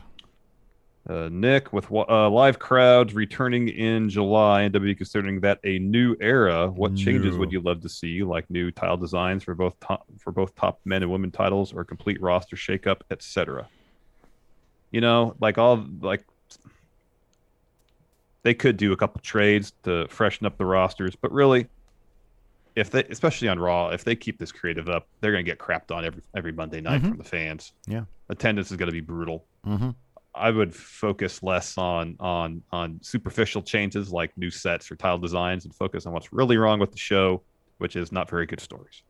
[1.07, 6.15] Uh, Nick, with uh, live crowds returning in July and W considering that a new
[6.19, 8.23] era, what changes would you love to see?
[8.23, 11.83] Like new tile designs for both top, for both top men and women titles, or
[11.83, 13.67] complete roster shakeup, etc.
[14.91, 16.25] You know, like all like
[18.41, 21.67] they could do a couple trades to freshen up the rosters, but really,
[22.75, 25.59] if they, especially on Raw, if they keep this creative up, they're going to get
[25.59, 27.09] crapped on every every Monday night Mhm.
[27.09, 27.73] from the fans.
[27.87, 28.05] Yeah.
[28.27, 29.45] attendance is going to be brutal.
[29.67, 29.91] Mm-hmm.
[30.35, 35.65] I would focus less on on on superficial changes like new sets or tile designs,
[35.65, 37.41] and focus on what's really wrong with the show,
[37.77, 39.03] which is not very good stories.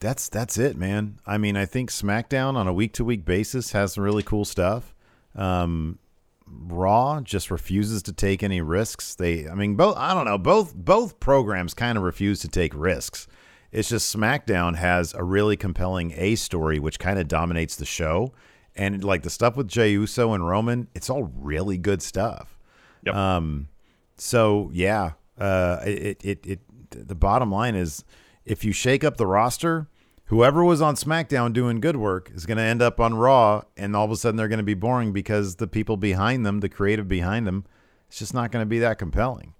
[0.00, 1.18] That's that's it, man.
[1.26, 4.44] I mean, I think SmackDown on a week to week basis has some really cool
[4.44, 4.94] stuff.
[5.34, 5.98] Um,
[6.46, 9.14] Raw just refuses to take any risks.
[9.14, 9.96] They, I mean, both.
[9.96, 10.38] I don't know.
[10.38, 13.26] Both both programs kind of refuse to take risks.
[13.72, 18.32] It's just SmackDown has a really compelling A story, which kind of dominates the show,
[18.76, 22.58] and like the stuff with Jey Uso and Roman, it's all really good stuff.
[23.04, 23.14] Yep.
[23.14, 23.68] Um,
[24.16, 26.60] so yeah, uh, it, it it
[26.90, 28.04] the bottom line is
[28.44, 29.88] if you shake up the roster,
[30.26, 33.94] whoever was on SmackDown doing good work is going to end up on Raw, and
[33.96, 36.68] all of a sudden they're going to be boring because the people behind them, the
[36.68, 37.64] creative behind them,
[38.08, 39.54] it's just not going to be that compelling.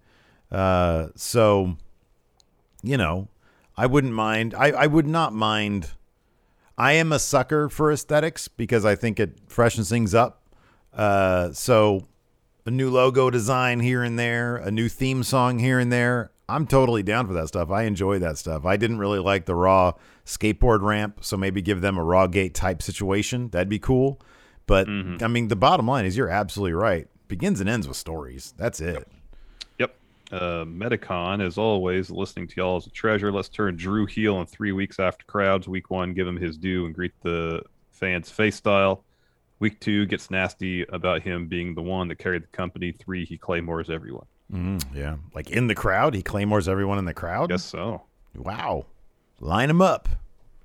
[0.50, 1.76] Uh, so,
[2.82, 3.28] you know,
[3.76, 4.54] I wouldn't mind.
[4.54, 5.90] I, I would not mind.
[6.76, 10.42] I am a sucker for aesthetics because I think it freshens things up.
[10.92, 12.06] Uh, so
[12.66, 16.30] a new logo design here and there, a new theme song here and there.
[16.48, 17.70] I'm totally down for that stuff.
[17.70, 18.66] I enjoy that stuff.
[18.66, 19.94] I didn't really like the Raw
[20.26, 23.48] skateboard ramp, so maybe give them a Raw Gate type situation.
[23.48, 24.20] That'd be cool.
[24.66, 27.08] But I mean, the bottom line is you're absolutely right.
[27.28, 28.52] Begins and ends with stories.
[28.56, 28.94] That's it.
[28.94, 29.08] Yep.
[30.32, 33.30] Uh, Metacon, as always, listening to y'all is a treasure.
[33.30, 35.68] Let's turn Drew heel in three weeks after crowds.
[35.68, 39.04] Week one, give him his due and greet the fans face style.
[39.60, 42.92] Week two gets nasty about him being the one that carried the company.
[42.92, 44.26] Three, he claymores everyone.
[44.52, 45.16] Mm, yeah.
[45.34, 47.50] Like in the crowd, he claymores everyone in the crowd.
[47.50, 48.02] Guess so.
[48.34, 48.86] Wow.
[49.40, 50.08] Line him up.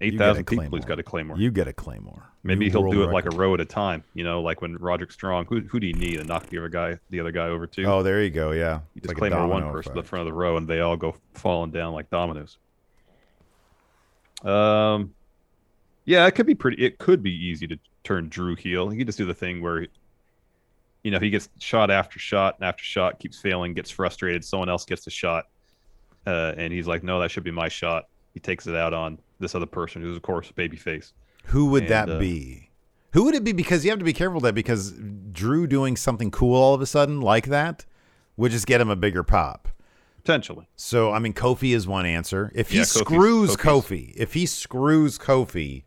[0.01, 0.77] Eight thousand Eight get a thousand people.
[0.77, 1.37] He's got a claymore.
[1.37, 2.31] You get a claymore.
[2.43, 4.03] Maybe New he'll do it like a row at a time.
[4.13, 5.45] You know, like when Roderick Strong.
[5.47, 7.83] Who who do you need to knock the other guy the other guy over to?
[7.83, 8.51] Oh, there you go.
[8.51, 8.79] Yeah.
[8.93, 10.95] you just like a one person at the front of the row, and they all
[10.95, 12.57] go falling down like dominoes.
[14.43, 15.13] Um,
[16.05, 16.83] yeah, it could be pretty.
[16.83, 18.89] It could be easy to turn Drew heel.
[18.89, 19.85] He could just do the thing where,
[21.03, 24.45] you know, he gets shot after shot and after shot, keeps failing, gets frustrated.
[24.45, 25.47] Someone else gets the shot,
[26.25, 29.19] uh, and he's like, "No, that should be my shot." He takes it out on
[29.39, 31.11] this other person, who's of course a babyface.
[31.45, 32.69] Who would And, that uh, be?
[33.13, 33.53] Who would it be?
[33.53, 34.91] Because you have to be careful that because
[35.31, 37.85] Drew doing something cool all of a sudden like that
[38.37, 39.67] would just get him a bigger pop.
[40.17, 42.51] Potentially, So I mean, Kofi is one answer.
[42.53, 45.83] If he Yeah, screws Kofi's- Kofi, if he screws Kofi,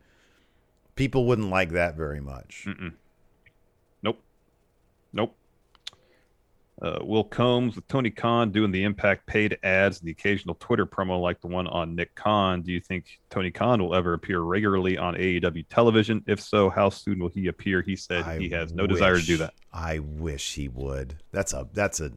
[0.95, 2.65] people wouldn't like that very much.
[2.67, 2.93] Mm.
[4.01, 4.19] nope,
[5.13, 5.35] nope.
[6.83, 10.85] Uh, Will Combs with Tony Khan doing the Impact paid ads and the occasional Twitter
[10.85, 12.61] promo like the one on Nick Khan.
[12.61, 16.21] Do you think Tony Khan will ever appear regularly on AEW television?
[16.27, 17.81] If so, how soon will he appear?
[17.81, 19.53] He said I he has no desire to do that.
[19.71, 21.15] I wish he would.
[21.31, 22.11] That's a that's a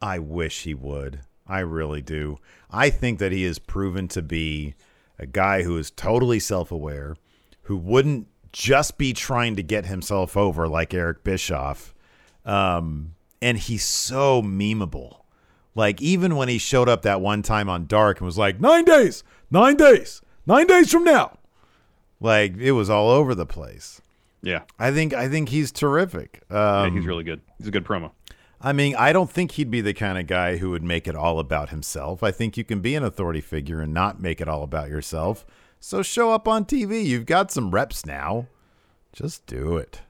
[0.00, 1.20] I wish he would.
[1.46, 2.38] I really do.
[2.70, 4.76] I think that he has proven to be
[5.18, 7.16] a guy who is totally self-aware,
[7.64, 11.94] who wouldn't just be trying to get himself over like Eric Bischoff.
[12.46, 15.18] Um and he's so memeable.
[15.74, 18.84] Like even when he showed up that one time on Dark and was like, nine
[18.84, 21.38] days, nine days, nine days from now.
[22.20, 24.00] Like it was all over the place.
[24.42, 26.42] Yeah, I think I think he's terrific.
[26.50, 27.40] yeah, Um, he's really good.
[27.58, 28.12] He's a good promo.
[28.62, 31.14] I mean, I don't think he'd be the kind of guy who would make it
[31.16, 32.22] all about himself.
[32.22, 35.46] I think you can be an authority figure and not make it all about yourself.
[35.78, 37.02] So show up on TV.
[37.04, 38.48] You've got some reps now.
[39.14, 40.02] Just do it.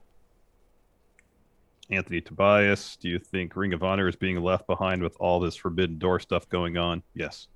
[1.91, 5.57] Anthony Tobias, do you think Ring of Honor is being left behind with all this
[5.57, 7.03] Forbidden Door stuff going on?
[7.15, 7.49] Yes,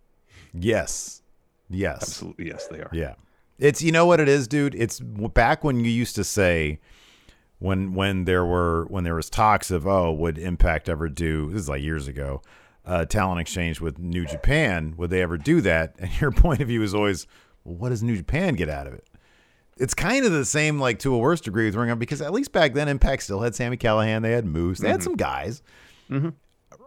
[0.53, 1.23] Yes.
[1.71, 2.03] Yes.
[2.03, 2.49] absolutely.
[2.49, 2.91] Yes, they are.
[2.93, 3.15] Yeah.
[3.59, 4.75] It's you know what it is, dude.
[4.75, 6.81] It's back when you used to say
[7.59, 11.63] when when there were when there was talks of oh would Impact ever do this
[11.63, 12.43] is like years ago
[12.85, 15.95] uh, talent exchange with New Japan would they ever do that?
[15.99, 17.27] And your point of view is always
[17.65, 19.09] well, what does New Japan get out of it?
[19.77, 22.23] It's kind of the same like to a worse degree with Ring of Honor because
[22.23, 25.05] at least back then Impact still had Sami Callihan, they had Moose, they had mm-hmm.
[25.05, 25.63] some guys.
[26.11, 26.31] Mm-hmm.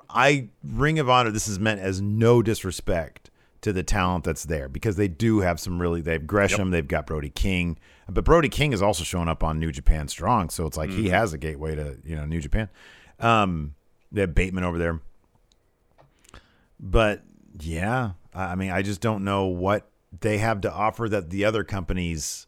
[0.09, 1.31] I Ring of Honor.
[1.31, 3.29] This is meant as no disrespect
[3.61, 6.01] to the talent that's there because they do have some really.
[6.01, 6.71] They have Gresham.
[6.71, 10.49] They've got Brody King, but Brody King is also showing up on New Japan Strong,
[10.49, 11.13] so it's like he mm-hmm.
[11.13, 12.69] has a gateway to you know New Japan.
[13.19, 13.75] Um,
[14.11, 15.01] they have Bateman over there,
[16.79, 17.23] but
[17.59, 21.45] yeah, I I mean, I just don't know what they have to offer that the
[21.45, 22.46] other companies.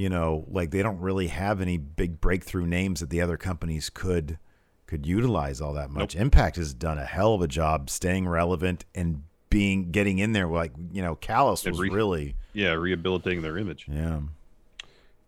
[0.00, 3.90] You know, like they don't really have any big breakthrough names that the other companies
[3.90, 4.38] could
[4.86, 6.16] could utilize all that much.
[6.16, 10.46] Impact has done a hell of a job staying relevant and being getting in there.
[10.46, 13.88] Like you know, Callis was re- really Yeah, rehabilitating their image.
[13.92, 14.20] yeah.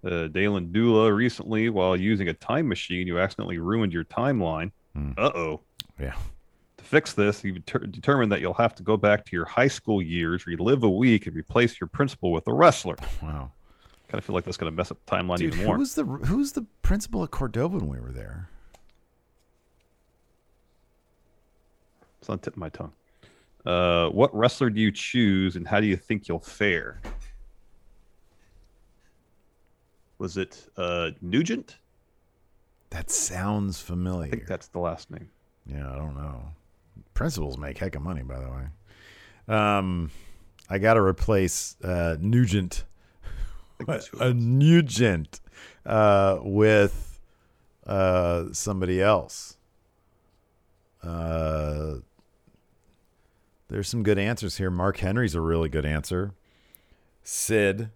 [0.03, 4.73] Uh, Dalen Dula recently, while using a time machine, you accidentally ruined your timeline.
[5.19, 5.61] Uh oh.
[6.01, 6.15] Yeah.
[6.79, 9.69] To fix this, you deter- determined that you'll have to go back to your high
[9.69, 12.97] school years, relive a week, and replace your principal with a wrestler.
[13.23, 13.53] Wow.
[14.13, 15.79] Kind of feel like that's going to mess up the timeline Dude, even more.
[15.79, 18.47] who's the who's the principal at Cordova when we were there?
[22.21, 22.93] It's on the tip of my tongue.
[23.65, 27.01] Uh, what wrestler do you choose, and how do you think you'll fare?
[30.19, 31.79] Was it uh, Nugent?
[32.91, 34.27] That sounds familiar.
[34.27, 35.31] I think that's the last name.
[35.65, 36.43] Yeah, I don't know.
[37.15, 39.57] Principals make heck of money, by the way.
[39.57, 40.11] Um,
[40.69, 42.85] I got to replace uh, Nugent,
[43.89, 45.41] it a Nugent,
[45.85, 47.21] uh, with
[47.87, 49.57] uh, somebody else.
[51.03, 51.97] Uh,
[53.69, 54.71] there's some good answers here.
[54.71, 56.33] Mark Henry's a really good answer.
[57.25, 57.91] Sid,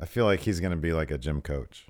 [0.00, 1.86] I feel like he's going to be like a gym coach.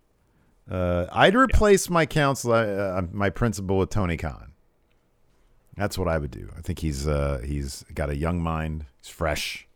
[0.70, 4.53] Uh, I'd replace my counselor, uh, my principal, with Tony Khan.
[5.77, 6.48] That's what I would do.
[6.57, 8.87] I think he's uh, he's got a young mind.
[9.03, 9.66] He's fresh.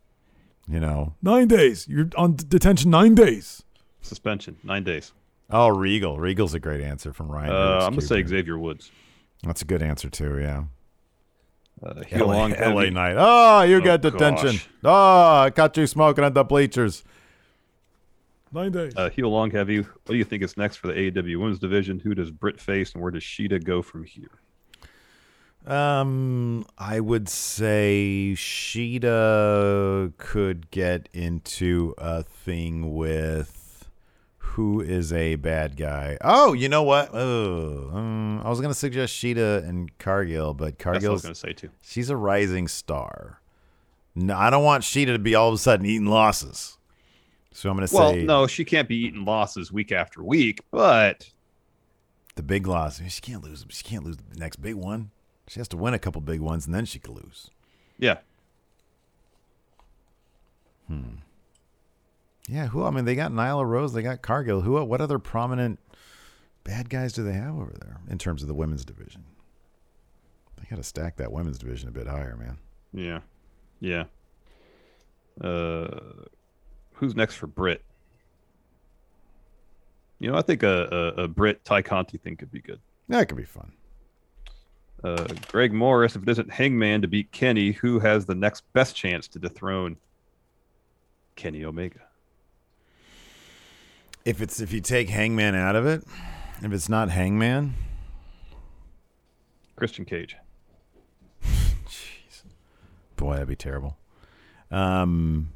[0.69, 1.87] You know, nine days.
[1.87, 3.63] You're on detention nine days.
[4.01, 5.13] Suspension, nine days.
[5.49, 6.19] Oh, Regal.
[6.19, 7.51] Regal's a great answer from Ryan.
[7.51, 8.91] Uh, I'm going to say Xavier Woods.
[9.43, 10.39] That's a good answer too.
[10.39, 10.65] Yeah.
[11.81, 13.15] Uh, heel LA, long LA night.
[13.17, 14.51] Oh, you Oh, got detention.
[14.57, 14.69] gosh.
[14.83, 17.03] Oh, I caught you smoking at the bleachers.
[18.51, 18.93] Nine days.
[18.95, 19.79] Uh, heel long heavy.
[19.79, 21.99] What do you think is next for the AEW Women's Division?
[21.99, 24.41] Who does Britt face, and where does Shida go from here?
[25.65, 33.87] Um, I would say Shida could get into a thing with
[34.37, 36.17] who is a bad guy.
[36.21, 37.09] Oh, you know what?
[37.13, 41.53] Oh, um, I was gonna suggest Shida and Cargill, but what I was to say
[41.53, 41.69] too.
[41.81, 43.41] she's a rising star.
[44.15, 46.77] No, I don't want Shida to be all of a sudden eating losses.
[47.51, 50.61] So I'm gonna Well, say Well, no, she can't be eating losses week after week,
[50.71, 51.29] but
[52.35, 53.01] the big loss.
[53.07, 53.65] She can't lose.
[53.69, 55.11] She can't lose the next big one.
[55.49, 57.49] She has to win a couple big ones and then she could lose.
[57.97, 58.19] yeah,
[60.87, 61.15] Hmm.
[62.47, 62.83] Yeah, who?
[62.83, 64.61] I mean, they got Nyla Rose, they got Cargill.
[64.61, 64.83] Who?
[64.83, 65.79] What other prominent
[66.63, 69.23] bad guys do they have over there in terms of the women's division?
[70.57, 72.57] They got to stack that women's division a bit higher, man.
[72.91, 73.19] yeah,
[73.79, 74.05] yeah.
[75.39, 75.99] Uh,
[76.93, 77.83] who's next for Britt?
[80.19, 82.79] You know, I think a a, a Britt Tay Conti thing could be good.
[83.09, 83.73] That could be fun.
[85.03, 88.95] Uh, Greg Morris, if it isn't Hangman to beat Kenny, who has the next best
[88.95, 89.97] chance to dethrone
[91.35, 92.01] Kenny Omega?
[94.25, 96.03] If it's if you take Hangman out of it,
[96.61, 97.75] if it's not Hangman,
[99.77, 100.35] Christian Cage.
[101.41, 102.43] Jeez.
[103.15, 103.97] Boy, that'd be terrible.
[104.69, 105.53] Um,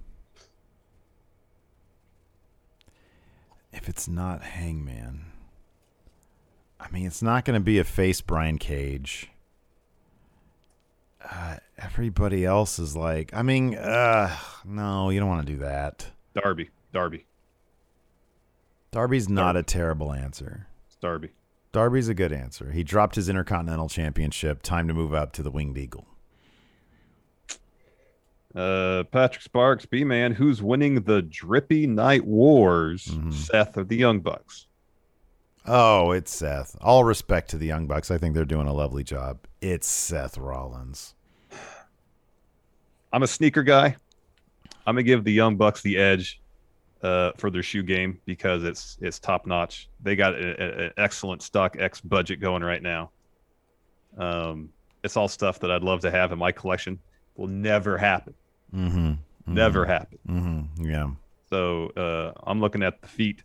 [3.73, 5.25] if it's not Hangman,
[6.79, 9.29] I mean, it's not going to be a face Brian Cage.
[11.29, 16.07] Uh, everybody else is like, I mean, uh, no, you don't want to do that.
[16.33, 16.69] Darby.
[16.91, 17.25] Darby.
[18.91, 20.67] Darby's not a terrible answer.
[20.87, 21.29] It's Darby.
[21.71, 22.71] Darby's a good answer.
[22.71, 24.61] He dropped his Intercontinental Championship.
[24.61, 26.07] Time to move up to the Winged Eagle.
[28.53, 33.11] Uh, Patrick Sparks, B Man, who's winning the Drippy Night Wars?
[33.31, 34.67] Seth or the Young Bucks?
[35.65, 36.75] Oh, it's Seth.
[36.79, 38.11] All respect to the Young Bucks.
[38.11, 39.39] I think they're doing a lovely job.
[39.63, 41.15] It's Seth Rollins.
[43.13, 43.95] I'm a sneaker guy.
[44.85, 46.41] I'm gonna give the Young Bucks the edge
[47.01, 49.87] uh, for their shoe game because it's it's top notch.
[50.01, 53.11] They got an excellent StockX budget going right now.
[54.17, 54.67] Um,
[55.01, 56.99] it's all stuff that I'd love to have in my collection.
[57.37, 58.33] Will never happen.
[58.75, 59.13] Mm-hmm.
[59.47, 60.19] Never happen.
[60.27, 60.85] Mm-hmm.
[60.89, 61.11] Yeah.
[61.49, 63.43] So uh, I'm looking at the feet.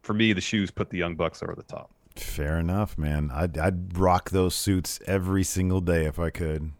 [0.00, 1.90] For me, the shoes put the Young Bucks over the top.
[2.16, 3.30] Fair enough, man.
[3.32, 6.72] I'd, I'd rock those suits every single day if I could.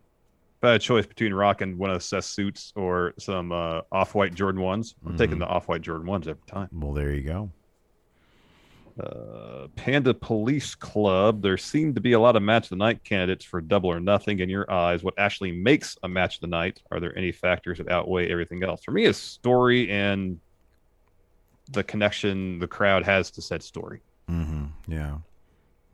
[0.58, 4.34] If I had a choice between rocking one of Seth's suits or some uh, off-white
[4.34, 6.68] Jordan ones, I'm taking the off-white Jordan ones every time.
[6.72, 7.50] Well, there you go.
[8.98, 11.42] Uh, Panda Police Club.
[11.42, 13.98] There seem to be a lot of match of the night candidates for Double or
[13.98, 14.38] Nothing.
[14.38, 16.80] In your eyes, what actually makes a match of the night?
[16.92, 18.84] Are there any factors that outweigh everything else?
[18.84, 20.38] For me, it's story and
[21.72, 24.00] the connection the crowd has to said story.
[24.30, 24.64] Mm-hmm.
[24.92, 25.18] Yeah.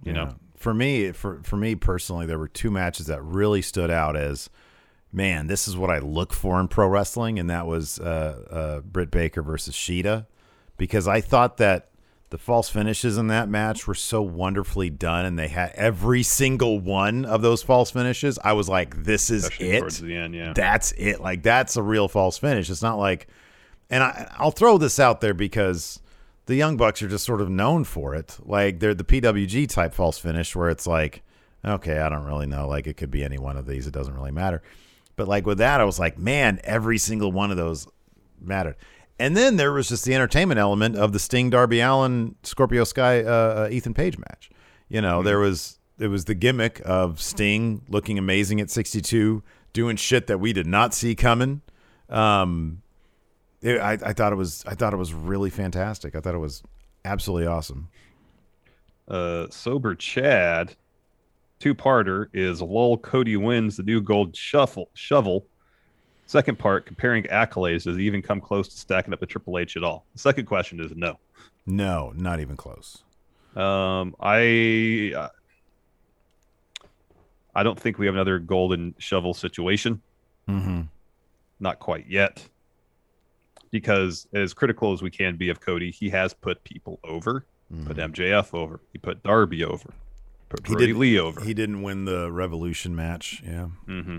[0.03, 0.35] You know?
[0.61, 4.51] for me, for for me personally, there were two matches that really stood out as,
[5.13, 8.81] man, this is what I look for in pro wrestling, and that was uh, uh,
[8.81, 10.27] Britt Baker versus Shida,
[10.77, 11.89] because I thought that
[12.29, 16.79] the false finishes in that match were so wonderfully done, and they had every single
[16.79, 18.39] one of those false finishes.
[18.45, 19.81] I was like, this is Especially it.
[19.81, 20.53] towards the end, yeah.
[20.55, 21.21] That's it.
[21.21, 22.71] Like that's a real false finish.
[22.71, 23.29] It's not like,
[23.89, 26.01] and I, I'll throw this out there because
[26.47, 28.37] the Young Bucks are just sort of known for it.
[28.45, 31.23] Like they're the PWG type false finish where it's like,
[31.65, 32.69] okay, I don't really know.
[32.69, 33.87] Like it could be any one of these.
[33.87, 34.63] It doesn't really matter.
[35.17, 37.87] But like with that, I was like, man, every single one of those
[38.41, 38.77] mattered.
[39.19, 43.23] And then there was just the entertainment element of the Sting, Darby Allin, Scorpio Sky,
[43.23, 44.51] uh, uh, Ethan Page match.
[44.89, 49.43] You know, there was it was the gimmick of Sting looking amazing at 62,
[49.75, 51.61] doing shit that we did not see coming.
[52.09, 52.81] Um,
[53.63, 56.15] it, I, I thought it was I thought it was really fantastic.
[56.15, 56.63] I thought it was
[57.05, 57.89] absolutely awesome.
[59.09, 60.77] uh, sober Chad,
[61.59, 65.47] two parter is Lol Cody wins the new gold shuffle shovel.
[66.27, 69.77] Second part, comparing accolades, does he even come close to stacking up the Triple H
[69.77, 70.07] at all?
[70.13, 71.19] The second question is no.
[71.67, 73.03] No, not even close.
[73.57, 75.29] Um, I uh,
[77.55, 80.01] I don't think we have another golden shovel situation.
[80.49, 80.83] Mm-hmm.
[81.59, 82.49] Not quite yet.
[83.71, 87.45] Because as critical as we can be of Cody, he has put people over.
[87.87, 88.81] Put MJF over.
[88.93, 89.95] He put Darby over.
[90.49, 91.41] Put He did Lee over.
[91.41, 93.43] He didn't win the Revolution match.
[93.47, 94.19] Yeah, hmm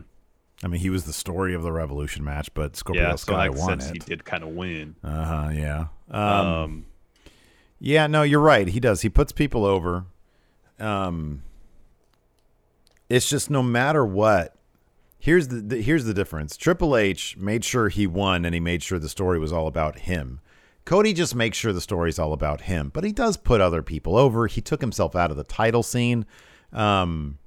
[0.64, 3.50] I mean he was the story of the Revolution match, but Scorpio Yeah, so Sky
[3.50, 4.96] that won sense, he did kind of win.
[5.04, 5.50] Uh huh.
[5.52, 5.88] Yeah.
[6.10, 6.86] Um, Um,
[7.80, 8.68] Yeah, no, you're right.
[8.70, 9.02] He does.
[9.02, 10.06] He puts people over.
[10.80, 11.44] Um,
[13.10, 14.56] it's just no matter what.
[15.22, 16.58] Here's the, the here's the difference.
[16.58, 20.00] Triple H made sure he won, and he made sure the story was all about
[20.00, 20.42] him.
[20.84, 24.18] Cody just makes sure the story's all about him, but he does put other people
[24.18, 24.48] over.
[24.48, 26.26] He took himself out of the title scene.
[26.74, 27.38] Um,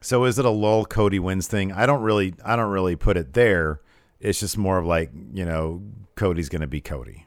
[0.00, 1.72] so is it a lull Cody wins thing?
[1.72, 3.82] I don't really I don't really put it there.
[4.18, 5.82] It's just more of like you know
[6.14, 7.26] Cody's going to be Cody.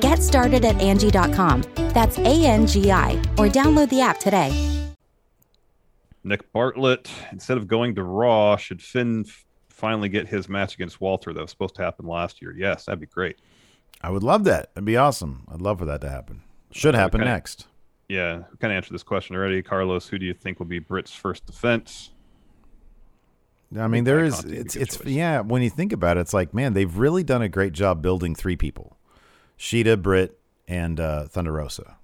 [0.00, 1.62] Get started at Angie.com.
[1.94, 4.52] That's A N G I, or download the app today.
[6.24, 9.26] Nick Bartlett, instead of going to Raw, should Finn
[9.68, 12.54] finally get his match against Walter that was supposed to happen last year.
[12.56, 13.36] Yes, that'd be great.
[14.00, 14.70] I would love that.
[14.74, 15.44] It'd be awesome.
[15.52, 16.42] I'd love for that to happen.
[16.70, 17.30] Should happen Okay.
[17.30, 17.66] next.
[18.08, 19.62] Yeah, we kind of answered this question already.
[19.62, 22.10] Carlos, who do you think will be Britt's first defense?
[23.76, 24.34] I mean, think there Tay is.
[24.34, 25.06] Conti would be a It's it's choice.
[25.06, 25.40] yeah.
[25.40, 28.34] When you think about it, it's like man, they've really done a great job building
[28.34, 28.93] three people:
[29.58, 30.38] Shida, Britt,
[30.68, 31.96] and uh, Thunder Rosa.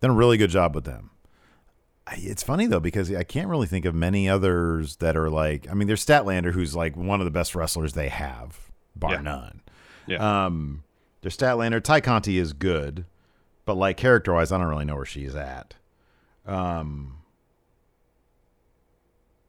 [0.00, 1.10] Done a really good job with them.
[2.06, 5.66] I- It's funny though because I can't really think of many others that are like.
[5.70, 8.58] I mean, there's Statlander, who's like one of the best wrestlers they have,
[8.94, 9.20] bar Yeah.
[9.22, 9.60] none.
[10.06, 10.44] Yeah.
[10.46, 10.84] Um,
[11.22, 11.82] there's Statlander.
[11.82, 13.04] Tay Conti is good,
[13.64, 15.74] but like character wise, I don't really know where she's at.
[16.46, 17.18] Um,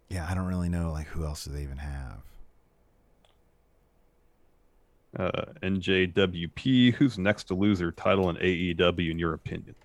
[0.10, 2.22] yeah, I don't really know like who else do they even have.
[5.18, 9.76] Uh, NJWP, who's next to lose their title in AEW in your opinion?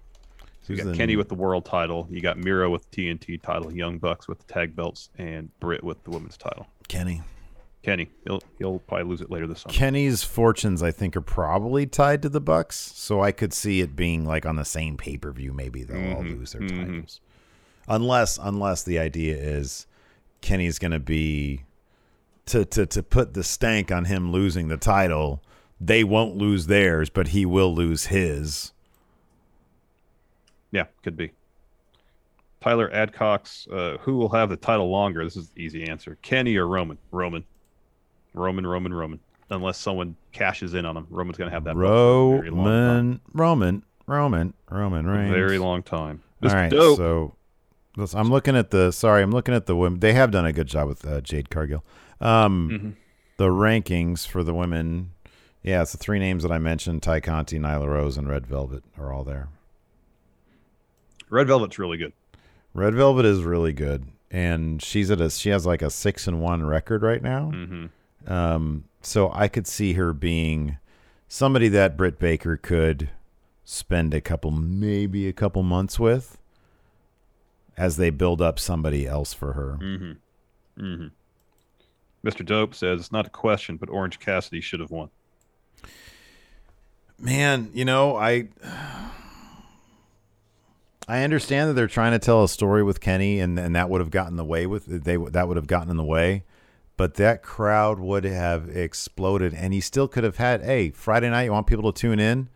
[0.62, 3.72] So you got the- Kenny with the world title, you got Miro with TNT title,
[3.72, 6.66] Young Bucks with the tag belts, and Britt with the women's title.
[6.88, 7.22] Kenny.
[7.82, 9.72] Kenny, he'll he'll probably lose it later this summer.
[9.74, 13.96] Kenny's fortunes, I think, are probably tied to the Bucks, so I could see it
[13.96, 15.52] being like on the same pay per view.
[15.52, 16.68] Maybe they'll all Mhm, lose their mhm.
[16.78, 17.20] titles,
[17.88, 19.88] unless unless the idea is
[20.42, 21.62] Kenny's going to be
[22.46, 25.42] to to to put the stank on him losing the title.
[25.80, 28.72] They won't lose theirs, but he will lose his.
[30.70, 31.32] Yeah, could be.
[32.60, 35.24] Tyler Adcox, uh, who will have the title longer?
[35.24, 36.16] This is the easy answer.
[36.22, 36.98] Kenny or Roman?
[37.10, 37.44] Roman.
[38.34, 39.20] Roman, Roman, Roman.
[39.50, 41.06] Unless someone cashes in on him.
[41.10, 42.64] Roman's going to have that belt for a very long time.
[42.64, 45.34] Roman, Roman, Roman, Roman Reigns.
[45.34, 46.22] very long time.
[46.42, 46.54] All Mr.
[46.54, 46.96] right, Dope.
[46.96, 47.36] so
[48.18, 48.92] I'm looking at the.
[48.92, 50.00] Sorry, I'm looking at the women.
[50.00, 51.84] They have done a good job with uh, Jade Cargill.
[52.22, 52.94] Um, Mhm.
[53.38, 55.10] The rankings for the women.
[55.62, 58.84] Yeah, it's the three names that I mentioned: Tay Conti, Nyla Rose, and Red Velvet
[58.98, 59.48] are all there.
[61.30, 62.12] Red Velvet's really good.
[62.74, 65.30] Red Velvet is really good, and she's at a.
[65.30, 67.50] She has like a six and one record right now.
[67.52, 67.90] Mhm.
[68.26, 70.78] Um, so I could see her being
[71.28, 73.10] somebody that Britt Baker could
[73.64, 76.38] spend a couple, maybe a couple months with,
[77.76, 79.78] as they build up somebody else for her.
[79.80, 80.82] Mm-hmm.
[80.84, 81.06] Mm-hmm.
[82.24, 82.44] Mr.
[82.46, 85.10] Dope says it's not a question, but Orange Cassidy should have won.
[87.18, 88.48] Man, you know, I
[91.08, 94.00] I understand that they're trying to tell a story with Kenny, and and that would
[94.00, 96.44] have gotten the way with they that would have gotten in the way,
[96.96, 100.62] but that crowd would have exploded, and he still could have had.
[100.62, 102.48] Hey, Friday night, you want people to tune in?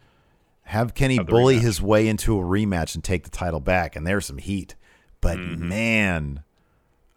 [0.62, 1.60] Have Kenny Have bully rematch.
[1.60, 4.74] his way into a rematch and take the title back, and there's some heat.
[5.20, 5.68] But Mm-hmm.
[5.68, 6.42] man,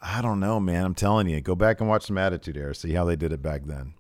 [0.02, 0.86] I don't know, man.
[0.86, 3.42] I'm telling you, go back and watch some Attitude Era, see how they did it
[3.42, 3.94] back then.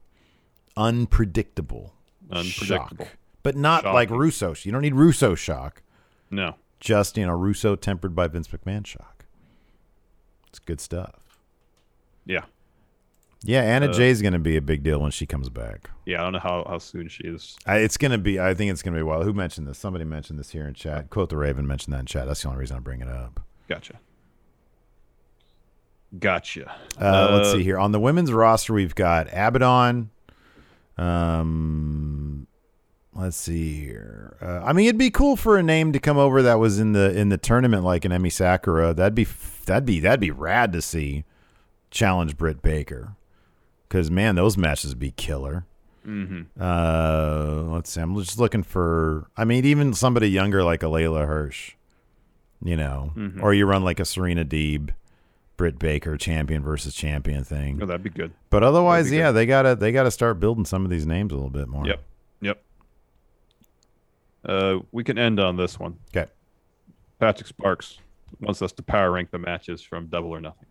[0.77, 1.93] Unpredictable,
[2.31, 3.05] Unpredictable.
[3.05, 3.17] shock.
[3.43, 4.19] but not like Shocking.
[4.19, 4.55] Russo.
[4.63, 5.81] You don't need Russo shock.
[6.31, 6.55] No.
[6.79, 9.25] Just you know, Russo tempered by Vince McMahon shock.
[10.47, 11.15] It's good stuff.
[12.25, 12.45] Yeah.
[13.43, 15.89] Yeah, Anna Uh, Jay's going to be a big deal when she comes back.
[16.05, 17.57] Yeah, I don't know how, how soon she is.
[17.65, 18.39] I, it's going to be.
[18.39, 19.23] I think it's going to be a while.
[19.23, 19.77] Who mentioned this?
[19.77, 21.09] Somebody mentioned this here in chat.
[21.09, 22.27] Quote the Raven mentioned that in chat.
[22.27, 23.41] That's the only reason I bring it up.
[23.67, 23.99] Gotcha.
[26.17, 26.73] Gotcha.
[26.99, 27.77] Uh, let's see here.
[27.77, 30.09] On the women's roster, we've got Abaddon.
[30.97, 32.47] Um,
[33.13, 34.35] let's see here.
[34.41, 36.93] Uh, I mean, it'd be cool for a name to come over that was in
[36.93, 38.93] the in the tournament, like an Emmy Sakura.
[38.93, 39.27] That'd be
[39.65, 41.25] that'd be that'd be rad to see
[41.91, 43.15] challenge Britt Baker.
[43.87, 45.65] Because man, those matches would be killer.
[46.07, 46.61] Mm-hmm.
[46.61, 48.01] Uh, let's see.
[48.01, 49.27] I'm just looking for.
[49.37, 51.73] I mean, even somebody younger like a Leyla Hirsch,
[52.63, 53.41] you know, Mhm.
[53.41, 54.89] or you run like a Serena Deeb,
[55.59, 57.79] Britt Baker, champion versus champion thing.
[57.83, 58.31] Oh, that'd be good.
[58.49, 59.33] But otherwise, be yeah, good.
[59.33, 61.85] they gotta they gotta start building some of these names a little bit more.
[61.85, 62.01] Yep.
[62.39, 62.63] Yep.
[64.45, 65.97] Uh, we can end on this one.
[66.15, 66.31] Okay.
[67.19, 67.99] Patrick Sparks
[68.39, 70.65] wants us to power rank the matches from Double or Nothing.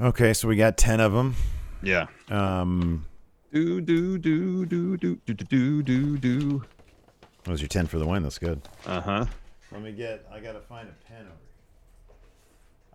[0.00, 1.36] Okay, so we got ten of them.
[1.80, 2.06] Yeah.
[2.28, 3.06] Um,
[3.52, 6.62] Do do do do do do do do do.
[7.44, 8.24] that was your ten for the win.
[8.24, 8.60] That's good.
[8.84, 9.26] Uh huh.
[9.70, 10.26] Let me get.
[10.32, 11.47] I gotta find a pen over here.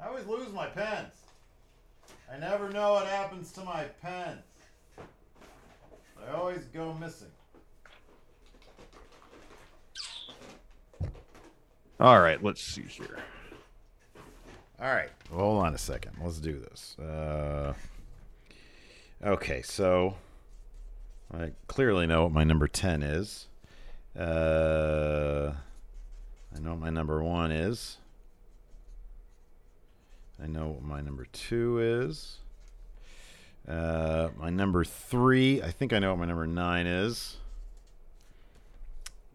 [0.04, 1.14] I always lose my pens.
[2.32, 4.42] I never know what happens to my pens.
[4.98, 7.30] They always go missing.
[12.00, 12.44] All right.
[12.44, 13.20] Let's see here.
[14.82, 15.12] All right.
[15.32, 16.18] Hold on a second.
[16.22, 16.98] Let's do this.
[17.00, 17.74] Uh,
[19.24, 20.16] okay, so
[21.34, 23.48] I clearly know what my number 10 is.
[24.20, 25.54] Uh,
[26.54, 27.98] I know what my number 1 is.
[30.42, 31.80] I know what my number 2
[32.10, 32.38] is.
[33.68, 37.38] Uh, my number 3, I think I know what my number 9 is.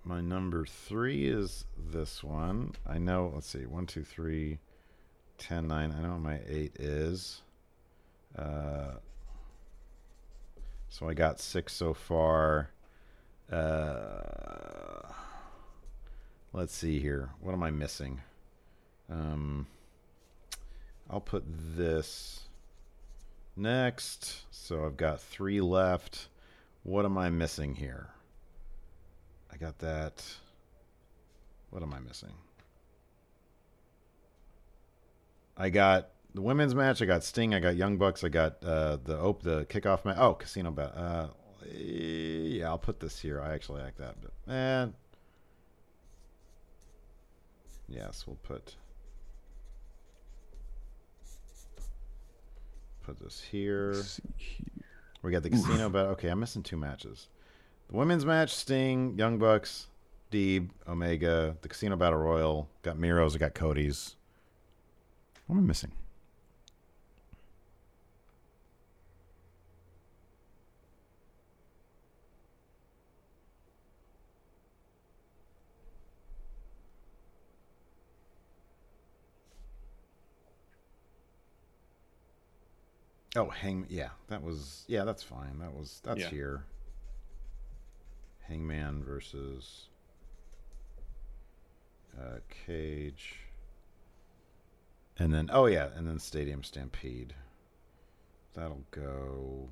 [0.05, 2.74] My number 3 is this one.
[2.86, 4.59] I know, let's see, one, two, three.
[5.38, 7.42] 10 9 i know what my 8 is
[8.36, 8.94] uh
[10.88, 12.70] So I got six so far.
[13.53, 15.07] Uh,
[16.53, 17.30] let's see here.
[17.40, 18.20] What am I missing?
[19.11, 19.66] Um,
[21.11, 22.48] I'll put this
[23.56, 24.44] next.
[24.50, 26.28] So I've got three left.
[26.82, 28.09] What am I missing here?
[29.52, 30.24] I got that.
[31.70, 32.32] What am I missing?
[35.56, 37.02] I got the women's match.
[37.02, 37.54] I got Sting.
[37.54, 38.22] I got Young Bucks.
[38.22, 40.16] I got uh, the op- the kickoff match.
[40.18, 40.94] Oh, Casino Bet.
[40.96, 41.28] Uh,
[41.74, 43.40] yeah, I'll put this here.
[43.40, 44.94] I actually like that, but man,
[47.88, 48.76] yes, we'll put
[53.09, 53.96] put this here.
[55.22, 56.06] We got the casino bet.
[56.09, 57.28] Okay, I'm missing two matches.
[57.88, 59.86] The women's match: Sting, Young Bucks,
[60.30, 61.56] Deeb, Omega.
[61.62, 62.68] The casino battle royal.
[62.82, 63.34] Got Miro's.
[63.34, 64.16] I got Cody's.
[65.46, 65.92] What am I missing?
[83.39, 83.86] Oh, hang.
[83.89, 84.84] Yeah, that was.
[84.89, 85.59] Yeah, that's fine.
[85.61, 86.01] That was.
[86.03, 86.28] That's Yeah.
[86.30, 86.64] here.
[88.49, 89.89] Hangman versus
[92.18, 93.36] uh, Cage.
[95.18, 97.34] And then, oh yeah, and then Stadium Stampede.
[98.55, 99.68] That'll go.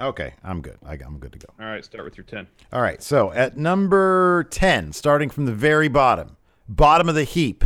[0.00, 0.78] Okay, I'm good.
[0.84, 1.48] I, I'm good to go.
[1.60, 2.46] All right, start with your 10.
[2.72, 6.36] All right, so at number 10, starting from the very bottom,
[6.68, 7.64] bottom of the heap,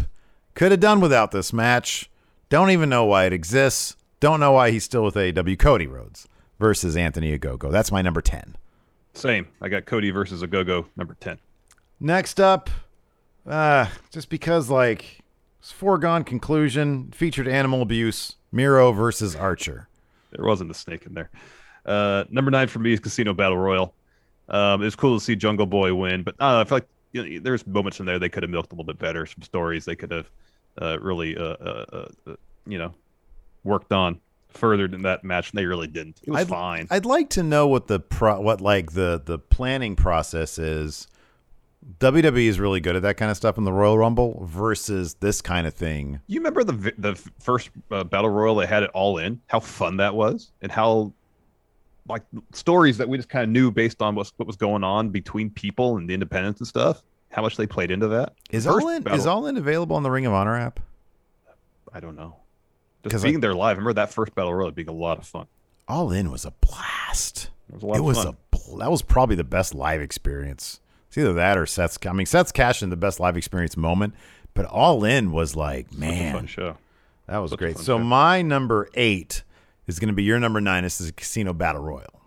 [0.55, 2.11] could have done without this match.
[2.53, 3.97] Don't even know why it exists.
[4.21, 5.59] Don't know why he's still with AEW.
[5.59, 6.29] Cody Rhodes
[6.59, 7.73] versus Anthony Ogogo.
[7.73, 8.57] That's my number 10.
[9.15, 9.49] Same.
[9.63, 11.39] I got Cody versus Ogogo number 10.
[11.99, 12.69] Next up,
[13.47, 15.21] uh, just because like
[15.61, 19.89] it's foregone conclusion, featured animal abuse, Miro versus Archer.
[20.33, 21.31] There wasn't a snake in there.
[21.87, 23.95] Uh, number nine for me is Casino Battle Royal.
[24.51, 27.25] Um, it was cool to see Jungle Boy win, but uh, I feel like you
[27.25, 29.25] know, there's moments in there they could have milked a little bit better.
[29.25, 30.29] Some stories they could have
[30.81, 32.95] uh, really, uh, uh, uh, uh, you know,
[33.65, 35.53] worked on further than that match.
[35.53, 36.21] They really didn't.
[36.23, 36.87] It was I'd, fine.
[36.91, 41.07] I'd like to know what the pro, what like the the planning process is.
[41.99, 45.43] WWE is really good at that kind of stuff in the Royal Rumble versus this
[45.43, 46.21] kind of thing.
[46.29, 49.41] You remember the the first uh, battle royal they had it all in?
[49.49, 51.13] How fun that was, and how
[52.09, 55.11] like stories that we just kind of knew based on what what was going on
[55.11, 57.03] between people and the independents and stuff.
[57.33, 58.35] How much they played into that?
[58.51, 60.81] Is First all in battle- is all in available on the Ring of Honor app?
[61.93, 62.37] I don't know.
[63.09, 63.77] Just I- being there live.
[63.77, 65.47] I remember that first battle royal being a lot of fun.
[65.89, 67.51] All in was a blast.
[67.69, 68.27] It was a lot It of was fun.
[68.29, 70.81] a bl- that was probably the best live experience.
[71.09, 71.99] It's either that or Seth's.
[72.07, 74.15] I mean, Seth's cash in the best live experience moment,
[74.55, 76.77] but All In was like, man, fun show.
[77.27, 77.79] that was Such great.
[77.79, 78.05] So show.
[78.05, 79.43] my number eight
[79.87, 80.85] is going to be your number nine.
[80.85, 82.21] This is a Casino Battle Royal.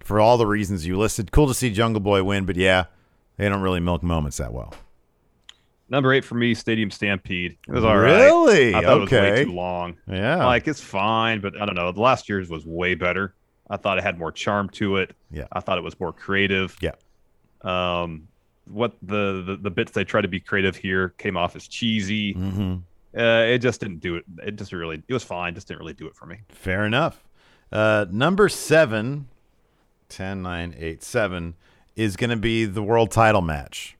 [0.00, 2.86] For all the reasons you listed, cool to see Jungle Boy win, but yeah,
[3.40, 4.74] they don't really milk moments that well.
[5.88, 7.56] Number eight for me, Stadium Stampede.
[7.66, 8.24] It was all right.
[8.26, 8.74] Really?
[8.74, 9.30] I thought it was Okay.
[9.32, 9.96] way too long.
[10.06, 10.44] Yeah.
[10.46, 11.90] Like it's fine, but I don't know.
[11.90, 13.34] The last year's was way better.
[13.68, 15.16] I thought it had more charm to it.
[15.32, 15.46] Yeah.
[15.52, 16.76] I thought it was more creative.
[16.80, 16.92] Yeah.
[17.62, 18.28] Um,
[18.66, 22.34] what the, the the bits they try to be creative here came off as cheesy.
[22.34, 22.74] Mm-hmm.
[23.18, 24.24] Uh, it just didn't do it.
[24.46, 25.54] It just really, it was fine.
[25.54, 26.36] Just didn't really do it for me.
[26.50, 27.24] Fair enough.
[27.72, 29.26] Uh, number seven,
[30.08, 31.54] 10, 9, 8, 7
[32.00, 33.94] is going to be the world title match.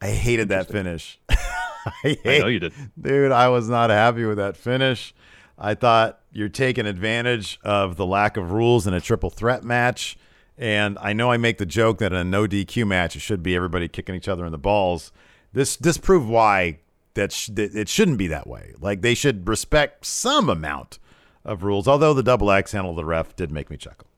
[0.00, 1.20] I hated that finish.
[1.30, 2.72] I, I know you did.
[3.00, 5.14] Dude, I was not happy with that finish.
[5.56, 10.18] I thought you're taking advantage of the lack of rules in a triple threat match.
[10.58, 13.44] And I know I make the joke that in a no DQ match, it should
[13.44, 15.12] be everybody kicking each other in the balls.
[15.52, 16.80] This this proved why
[17.14, 18.74] that, sh- that it shouldn't be that way.
[18.80, 20.98] Like they should respect some amount
[21.44, 21.86] of rules.
[21.86, 24.08] Although the double axe handle of the ref did make me chuckle.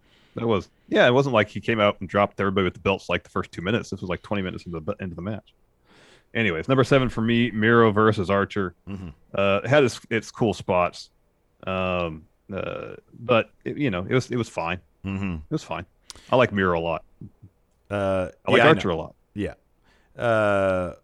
[0.40, 1.06] That was yeah.
[1.06, 3.52] It wasn't like he came out and dropped everybody with the belts like the first
[3.52, 3.90] two minutes.
[3.90, 5.54] This was like 20 minutes into the into the match.
[6.34, 8.74] Anyways, number seven for me, Miro versus Archer.
[8.88, 9.12] Mhm.
[9.34, 11.08] Uh, it had its, its cool spots,
[11.66, 14.78] um, uh, but it, you know it was it was fine.
[15.04, 15.34] Mm-hmm.
[15.36, 15.86] It was fine.
[16.30, 17.04] I like Miro a lot.
[17.90, 18.94] Uh, I like yeah, Archer know.
[18.94, 19.14] a lot.
[19.34, 19.54] Yeah.
[20.22, 20.94] Uh,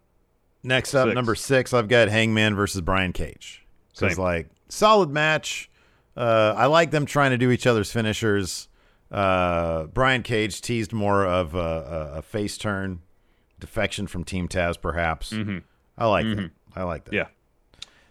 [0.63, 1.15] next up, Six.
[1.15, 3.65] number six, I've got Hangman versus Brian Cage.
[3.93, 4.23] Because Same.
[4.23, 5.69] like solid match.
[6.17, 8.67] Uh, I like them trying to do each other's finishers.
[9.11, 13.01] Uh, Brian Cage teased more of a, a, a face turn,
[13.59, 15.31] defection from Team Taz, perhaps.
[15.31, 15.63] Mhm.
[15.97, 16.37] I like that.
[16.37, 16.51] Mhm.
[16.75, 17.13] I like that.
[17.13, 17.27] Yeah.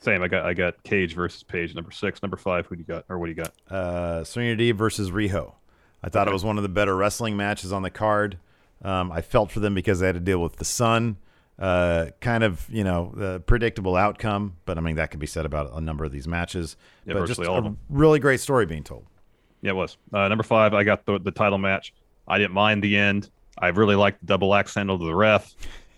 [0.00, 0.22] Same.
[0.22, 1.74] I got I got Cage versus Page.
[1.74, 2.22] Number six.
[2.22, 2.66] Number five.
[2.66, 3.04] Who do you got?
[3.08, 3.52] Or what do you got?
[3.74, 5.54] uh, Serena Deeb versus Riho.
[6.02, 8.38] I thought it was one of the better wrestling matches on the card.
[8.82, 11.16] Um, I felt for them because they had to deal with the sun.
[11.58, 15.46] Uh, kind of, you know, uh, predictable outcome, but I mean that could be said
[15.46, 16.76] about a number of these matches.
[17.06, 17.78] Yeah, but just all a of them.
[17.88, 19.06] really great story being told.
[19.64, 19.96] Yeah, it was.
[20.12, 21.94] Uh, number five, I got the, the title match.
[22.28, 23.30] I didn't mind the end.
[23.58, 25.54] I really liked the double axe handle to the ref.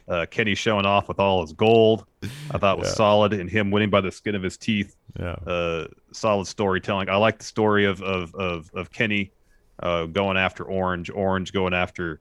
[0.08, 2.06] Uh, Kenny showing off with all his gold.
[2.52, 2.94] I thought was Yeah.
[2.94, 4.94] solid, and him winning by the skin of his teeth.
[5.18, 5.32] Yeah.
[5.44, 7.08] Uh, solid storytelling.
[7.08, 9.32] I like the story of of of, of Kenny
[9.82, 12.20] uh, going after Orange, Orange going after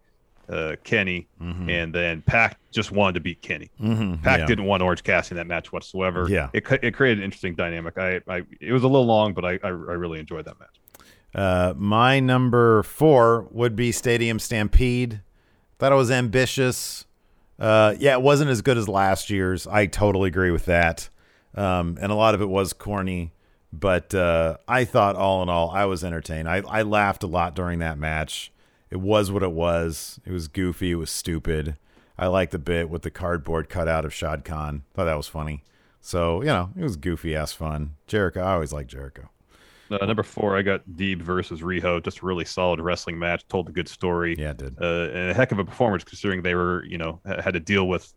[0.50, 3.70] uh, Kenny, and then Pac just wanted to beat Kenny.
[3.80, 4.46] Mhm, Pac yeah.
[4.48, 6.28] didn't want Orange Cassidy in that match whatsoever.
[6.30, 6.50] Yeah.
[6.54, 7.98] it it created an interesting dynamic.
[8.00, 10.70] I, I it was a little long, but I I, I really enjoyed that match.
[11.36, 15.22] Uh, my number four would be Stadium Stampede.
[15.78, 17.06] Thought it was ambitious.
[17.60, 19.68] Uh, yeah, it wasn't as good as last year's.
[19.68, 21.10] I totally agree with that.
[21.54, 23.34] Um, and a lot of it was corny,
[23.74, 26.48] but uh, I thought all in all, I was entertained.
[26.48, 28.52] I, I laughed a lot during that match.
[28.90, 30.20] It was what it was.
[30.26, 30.92] It was goofy.
[30.92, 31.76] It was stupid.
[32.18, 34.84] I liked the bit with the cardboard cutout of Shad Khan.
[34.94, 35.64] Thought that was funny.
[36.00, 37.96] So, you know, it was goofy ass fun.
[38.08, 39.30] Jericho, I always like Jericho.
[39.92, 42.04] Uh, number four, I got Deeb versus Riho.
[42.04, 43.48] Just a really solid wrestling match.
[43.48, 44.36] Told a good story.
[44.38, 44.76] Yeah, it did.
[44.82, 47.88] Uh, and a heck of a performance considering they were, you know, had to deal
[47.88, 48.14] with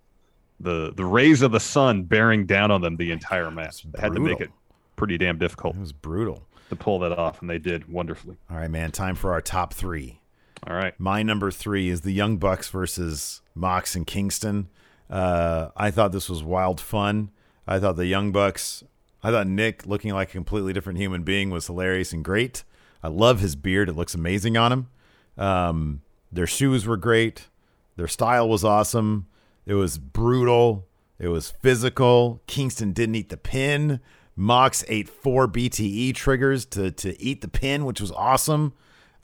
[0.61, 3.83] the the rays of the sun bearing down on them the entire match.
[3.85, 4.51] They had to make it
[4.97, 6.43] pretty damn difficult It was brutal.
[6.71, 8.37] to pull that off, and they did wonderfully.
[8.51, 8.91] All right, man.
[8.91, 10.21] Time for our top three.
[10.67, 10.99] All right.
[10.99, 14.69] My number three is the Young Bucks versus Mox and Kingston.
[15.09, 17.31] Uh, I thought this was wild fun.
[17.67, 18.83] I thought the Young Bucks,
[19.23, 22.65] I thought Nick looking like a completely different human being was hilarious and great.
[23.03, 23.89] I love his beard.
[23.89, 24.89] It looks amazing on him.
[25.37, 27.49] Um, their shoes were great.
[27.97, 29.27] Their style was awesome.
[29.67, 30.87] It was brutal.
[31.19, 32.43] It was physical.
[32.47, 34.01] Kingston didn't eat the pin.
[34.37, 38.73] Mox ate four BTE triggers to, to eat the pin, which was awesome.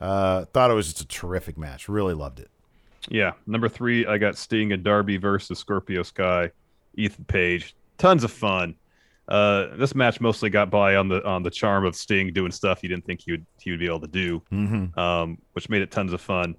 [0.01, 1.89] Uh, thought it was just a terrific match.
[1.89, 2.51] Really loved it.
[3.09, 3.33] Yeah.
[3.47, 6.51] Number three, I got Sting and Darby versus Scorpio Sky,
[6.95, 7.77] Ethan Page.
[7.97, 8.75] Tons of fun.
[9.29, 12.81] Uh, this match mostly got by on the on the charm of Sting doing stuff
[12.83, 14.99] he didn't think he would he would be able to do, Mm-hmm.
[14.99, 16.57] um, which made it tons of fun.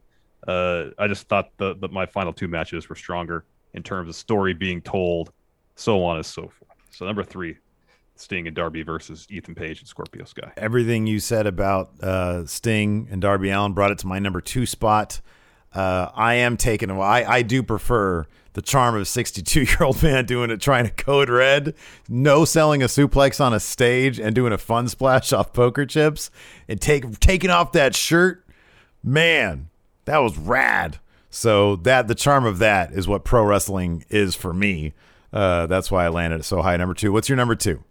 [0.47, 4.16] Uh, I just thought the, the my final two matches were stronger in terms of
[4.16, 5.32] story being told,
[5.76, 6.72] so on and so forth.
[6.91, 7.57] So number three,
[8.16, 10.51] Sting and Darby versus Ethan Page and Scorpio Sky.
[10.57, 14.66] Everything you said about uh, Sting and Darby Allin brought it to my number two
[14.66, 15.22] spot.
[15.76, 16.89] Uh, I am taking.
[16.89, 20.86] I I do prefer the charm of a 62 year old man doing it, trying
[20.86, 21.76] to code red,
[22.09, 26.32] no selling a suplex on a stage, and doing a fun splash off poker chips,
[26.67, 28.43] and take taking off that shirt.
[29.03, 29.69] Man,
[30.05, 30.99] that was rad.
[31.30, 34.93] So that the charm of that is what pro wrestling is for me.
[35.34, 36.78] Uh, that's why I landed it so high.
[36.78, 37.11] Number two.
[37.11, 37.84] What's your number two?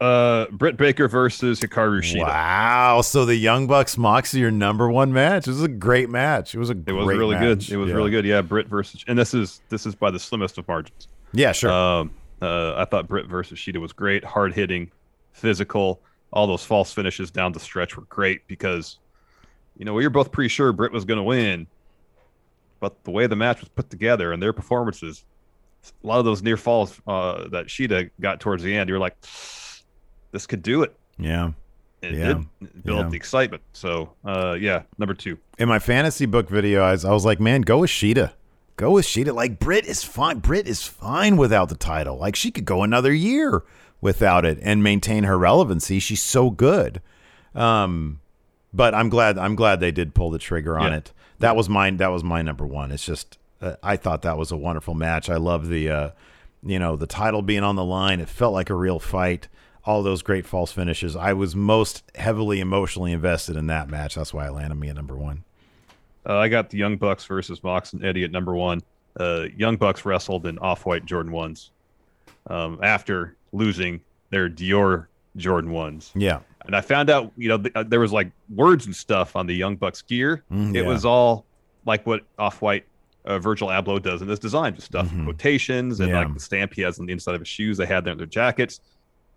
[0.00, 2.20] Uh, Britt Baker versus Hikaru Shida.
[2.22, 3.00] Wow.
[3.00, 5.46] So the Young Bucks Moxie, your number one match.
[5.46, 6.54] This is a great match.
[6.54, 7.42] It was a It was really match.
[7.66, 7.72] good.
[7.72, 7.96] It was Yeah.
[7.96, 8.24] really good.
[8.24, 11.08] Yeah, Britt versus, and this is this is by the slimmest of margins.
[11.32, 11.72] Yeah, sure.
[11.72, 14.90] Um, uh, I thought Britt versus Shida was great, hard hitting,
[15.32, 16.00] physical.
[16.32, 18.98] All those false finishes down the stretch were great because,
[19.78, 21.66] you know, we were both pretty sure Britt was going to win,
[22.78, 25.24] but the way the match was put together and their performances,
[26.04, 29.00] a lot of those near falls uh, that Shida got towards the end, you were
[29.00, 29.16] like,
[30.32, 30.94] this could do it.
[31.18, 31.50] yeah.
[32.00, 32.26] It Yeah.
[32.60, 33.04] did build Yeah.
[33.06, 33.62] up the excitement.
[33.72, 35.36] So, uh, yeah, number two.
[35.58, 38.30] In my fantasy book video, I was, I was like, man, go with Shida.
[38.76, 39.34] Go with Shida.
[39.34, 40.38] Like Britt is fine.
[40.38, 42.16] Britt is fine without the title.
[42.16, 43.64] Like she could go another year
[44.00, 45.98] without it and maintain her relevancy.
[45.98, 47.02] She's so good.
[47.54, 48.20] Um,
[48.72, 49.36] but I'm glad.
[49.36, 50.98] I'm glad they did pull the trigger on Yeah.
[50.98, 51.12] it.
[51.40, 51.96] That was mine.
[51.96, 52.92] That was my number one.
[52.92, 55.28] It's just uh, I thought that was a wonderful match.
[55.28, 56.10] I love the, uh,
[56.62, 58.20] you know, the title being on the line.
[58.20, 59.48] It felt like a real fight.
[59.88, 61.16] All those great false finishes.
[61.16, 64.16] I was most heavily emotionally invested in that match.
[64.16, 65.44] That's why it landed me at number one.
[66.28, 68.82] Uh, I got the Young Bucks versus Mox and Eddie at number one.
[69.18, 71.70] Uh, Young Bucks wrestled in off-white Jordan ones
[72.48, 76.40] um, after losing their Dior Jordan ones, Yeah.
[76.66, 79.46] and I found out you know th- uh, there was like words and stuff on
[79.46, 80.44] the Young Bucks gear.
[80.52, 80.86] Mm, it yeah.
[80.86, 81.46] was all
[81.86, 82.84] like what off-white
[83.24, 85.24] uh, Virgil Abloh does in this design, just stuff, Mhm.
[85.24, 86.18] quotations, and Yeah.
[86.24, 87.78] like the stamp he has on the inside of his shoes.
[87.78, 88.80] They had there in their jackets.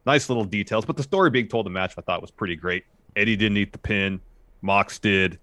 [0.06, 2.56] Nice little details, but the story being told in the match I thought was pretty
[2.56, 2.86] great.
[3.16, 4.20] Eddie didn't eat the pin,
[4.62, 5.38] Mox did.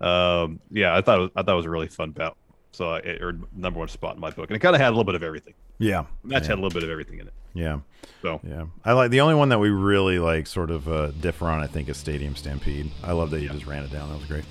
[0.00, 2.36] Um, yeah, I thought it was, I thought it was a really fun bout.
[2.72, 4.88] So I it, or number one spot in my book, and it kind of had
[4.88, 5.54] a little bit of everything.
[5.78, 6.04] Yeah.
[6.22, 6.48] The match yeah.
[6.50, 7.32] had a little bit of everything in it.
[7.54, 7.80] Yeah.
[8.22, 8.66] So Yeah.
[8.84, 11.66] I like the only one that we really like sort of uh, differ on, I
[11.66, 12.90] think, is Stadium Stampede.
[13.02, 14.08] I love that you just ran it down.
[14.10, 14.44] That was great.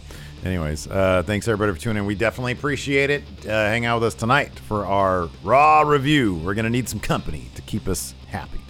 [0.43, 2.05] Anyways, uh, thanks everybody for tuning in.
[2.07, 3.23] We definitely appreciate it.
[3.43, 6.35] Uh, hang out with us tonight for our Raw review.
[6.35, 8.60] We're going to need some company to keep us happy.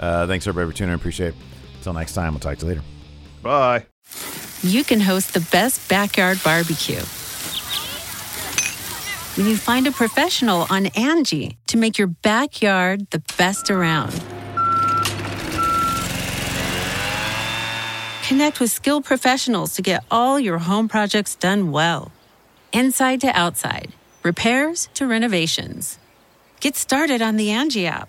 [0.00, 0.98] Uh, thanks everybody for tuning in.
[0.98, 1.34] Appreciate it.
[1.76, 2.82] Until next time, we'll talk to you later.
[3.42, 3.86] bye.
[4.62, 7.02] you can host the best backyard barbecue.
[9.38, 14.10] when you find a professional on Angie to make your backyard the best around.
[18.26, 22.10] Connect with skilled professionals to get all your home projects done well.
[22.72, 23.92] Inside to outside,
[24.24, 26.00] repairs to renovations.
[26.58, 28.08] Get started on the Angie app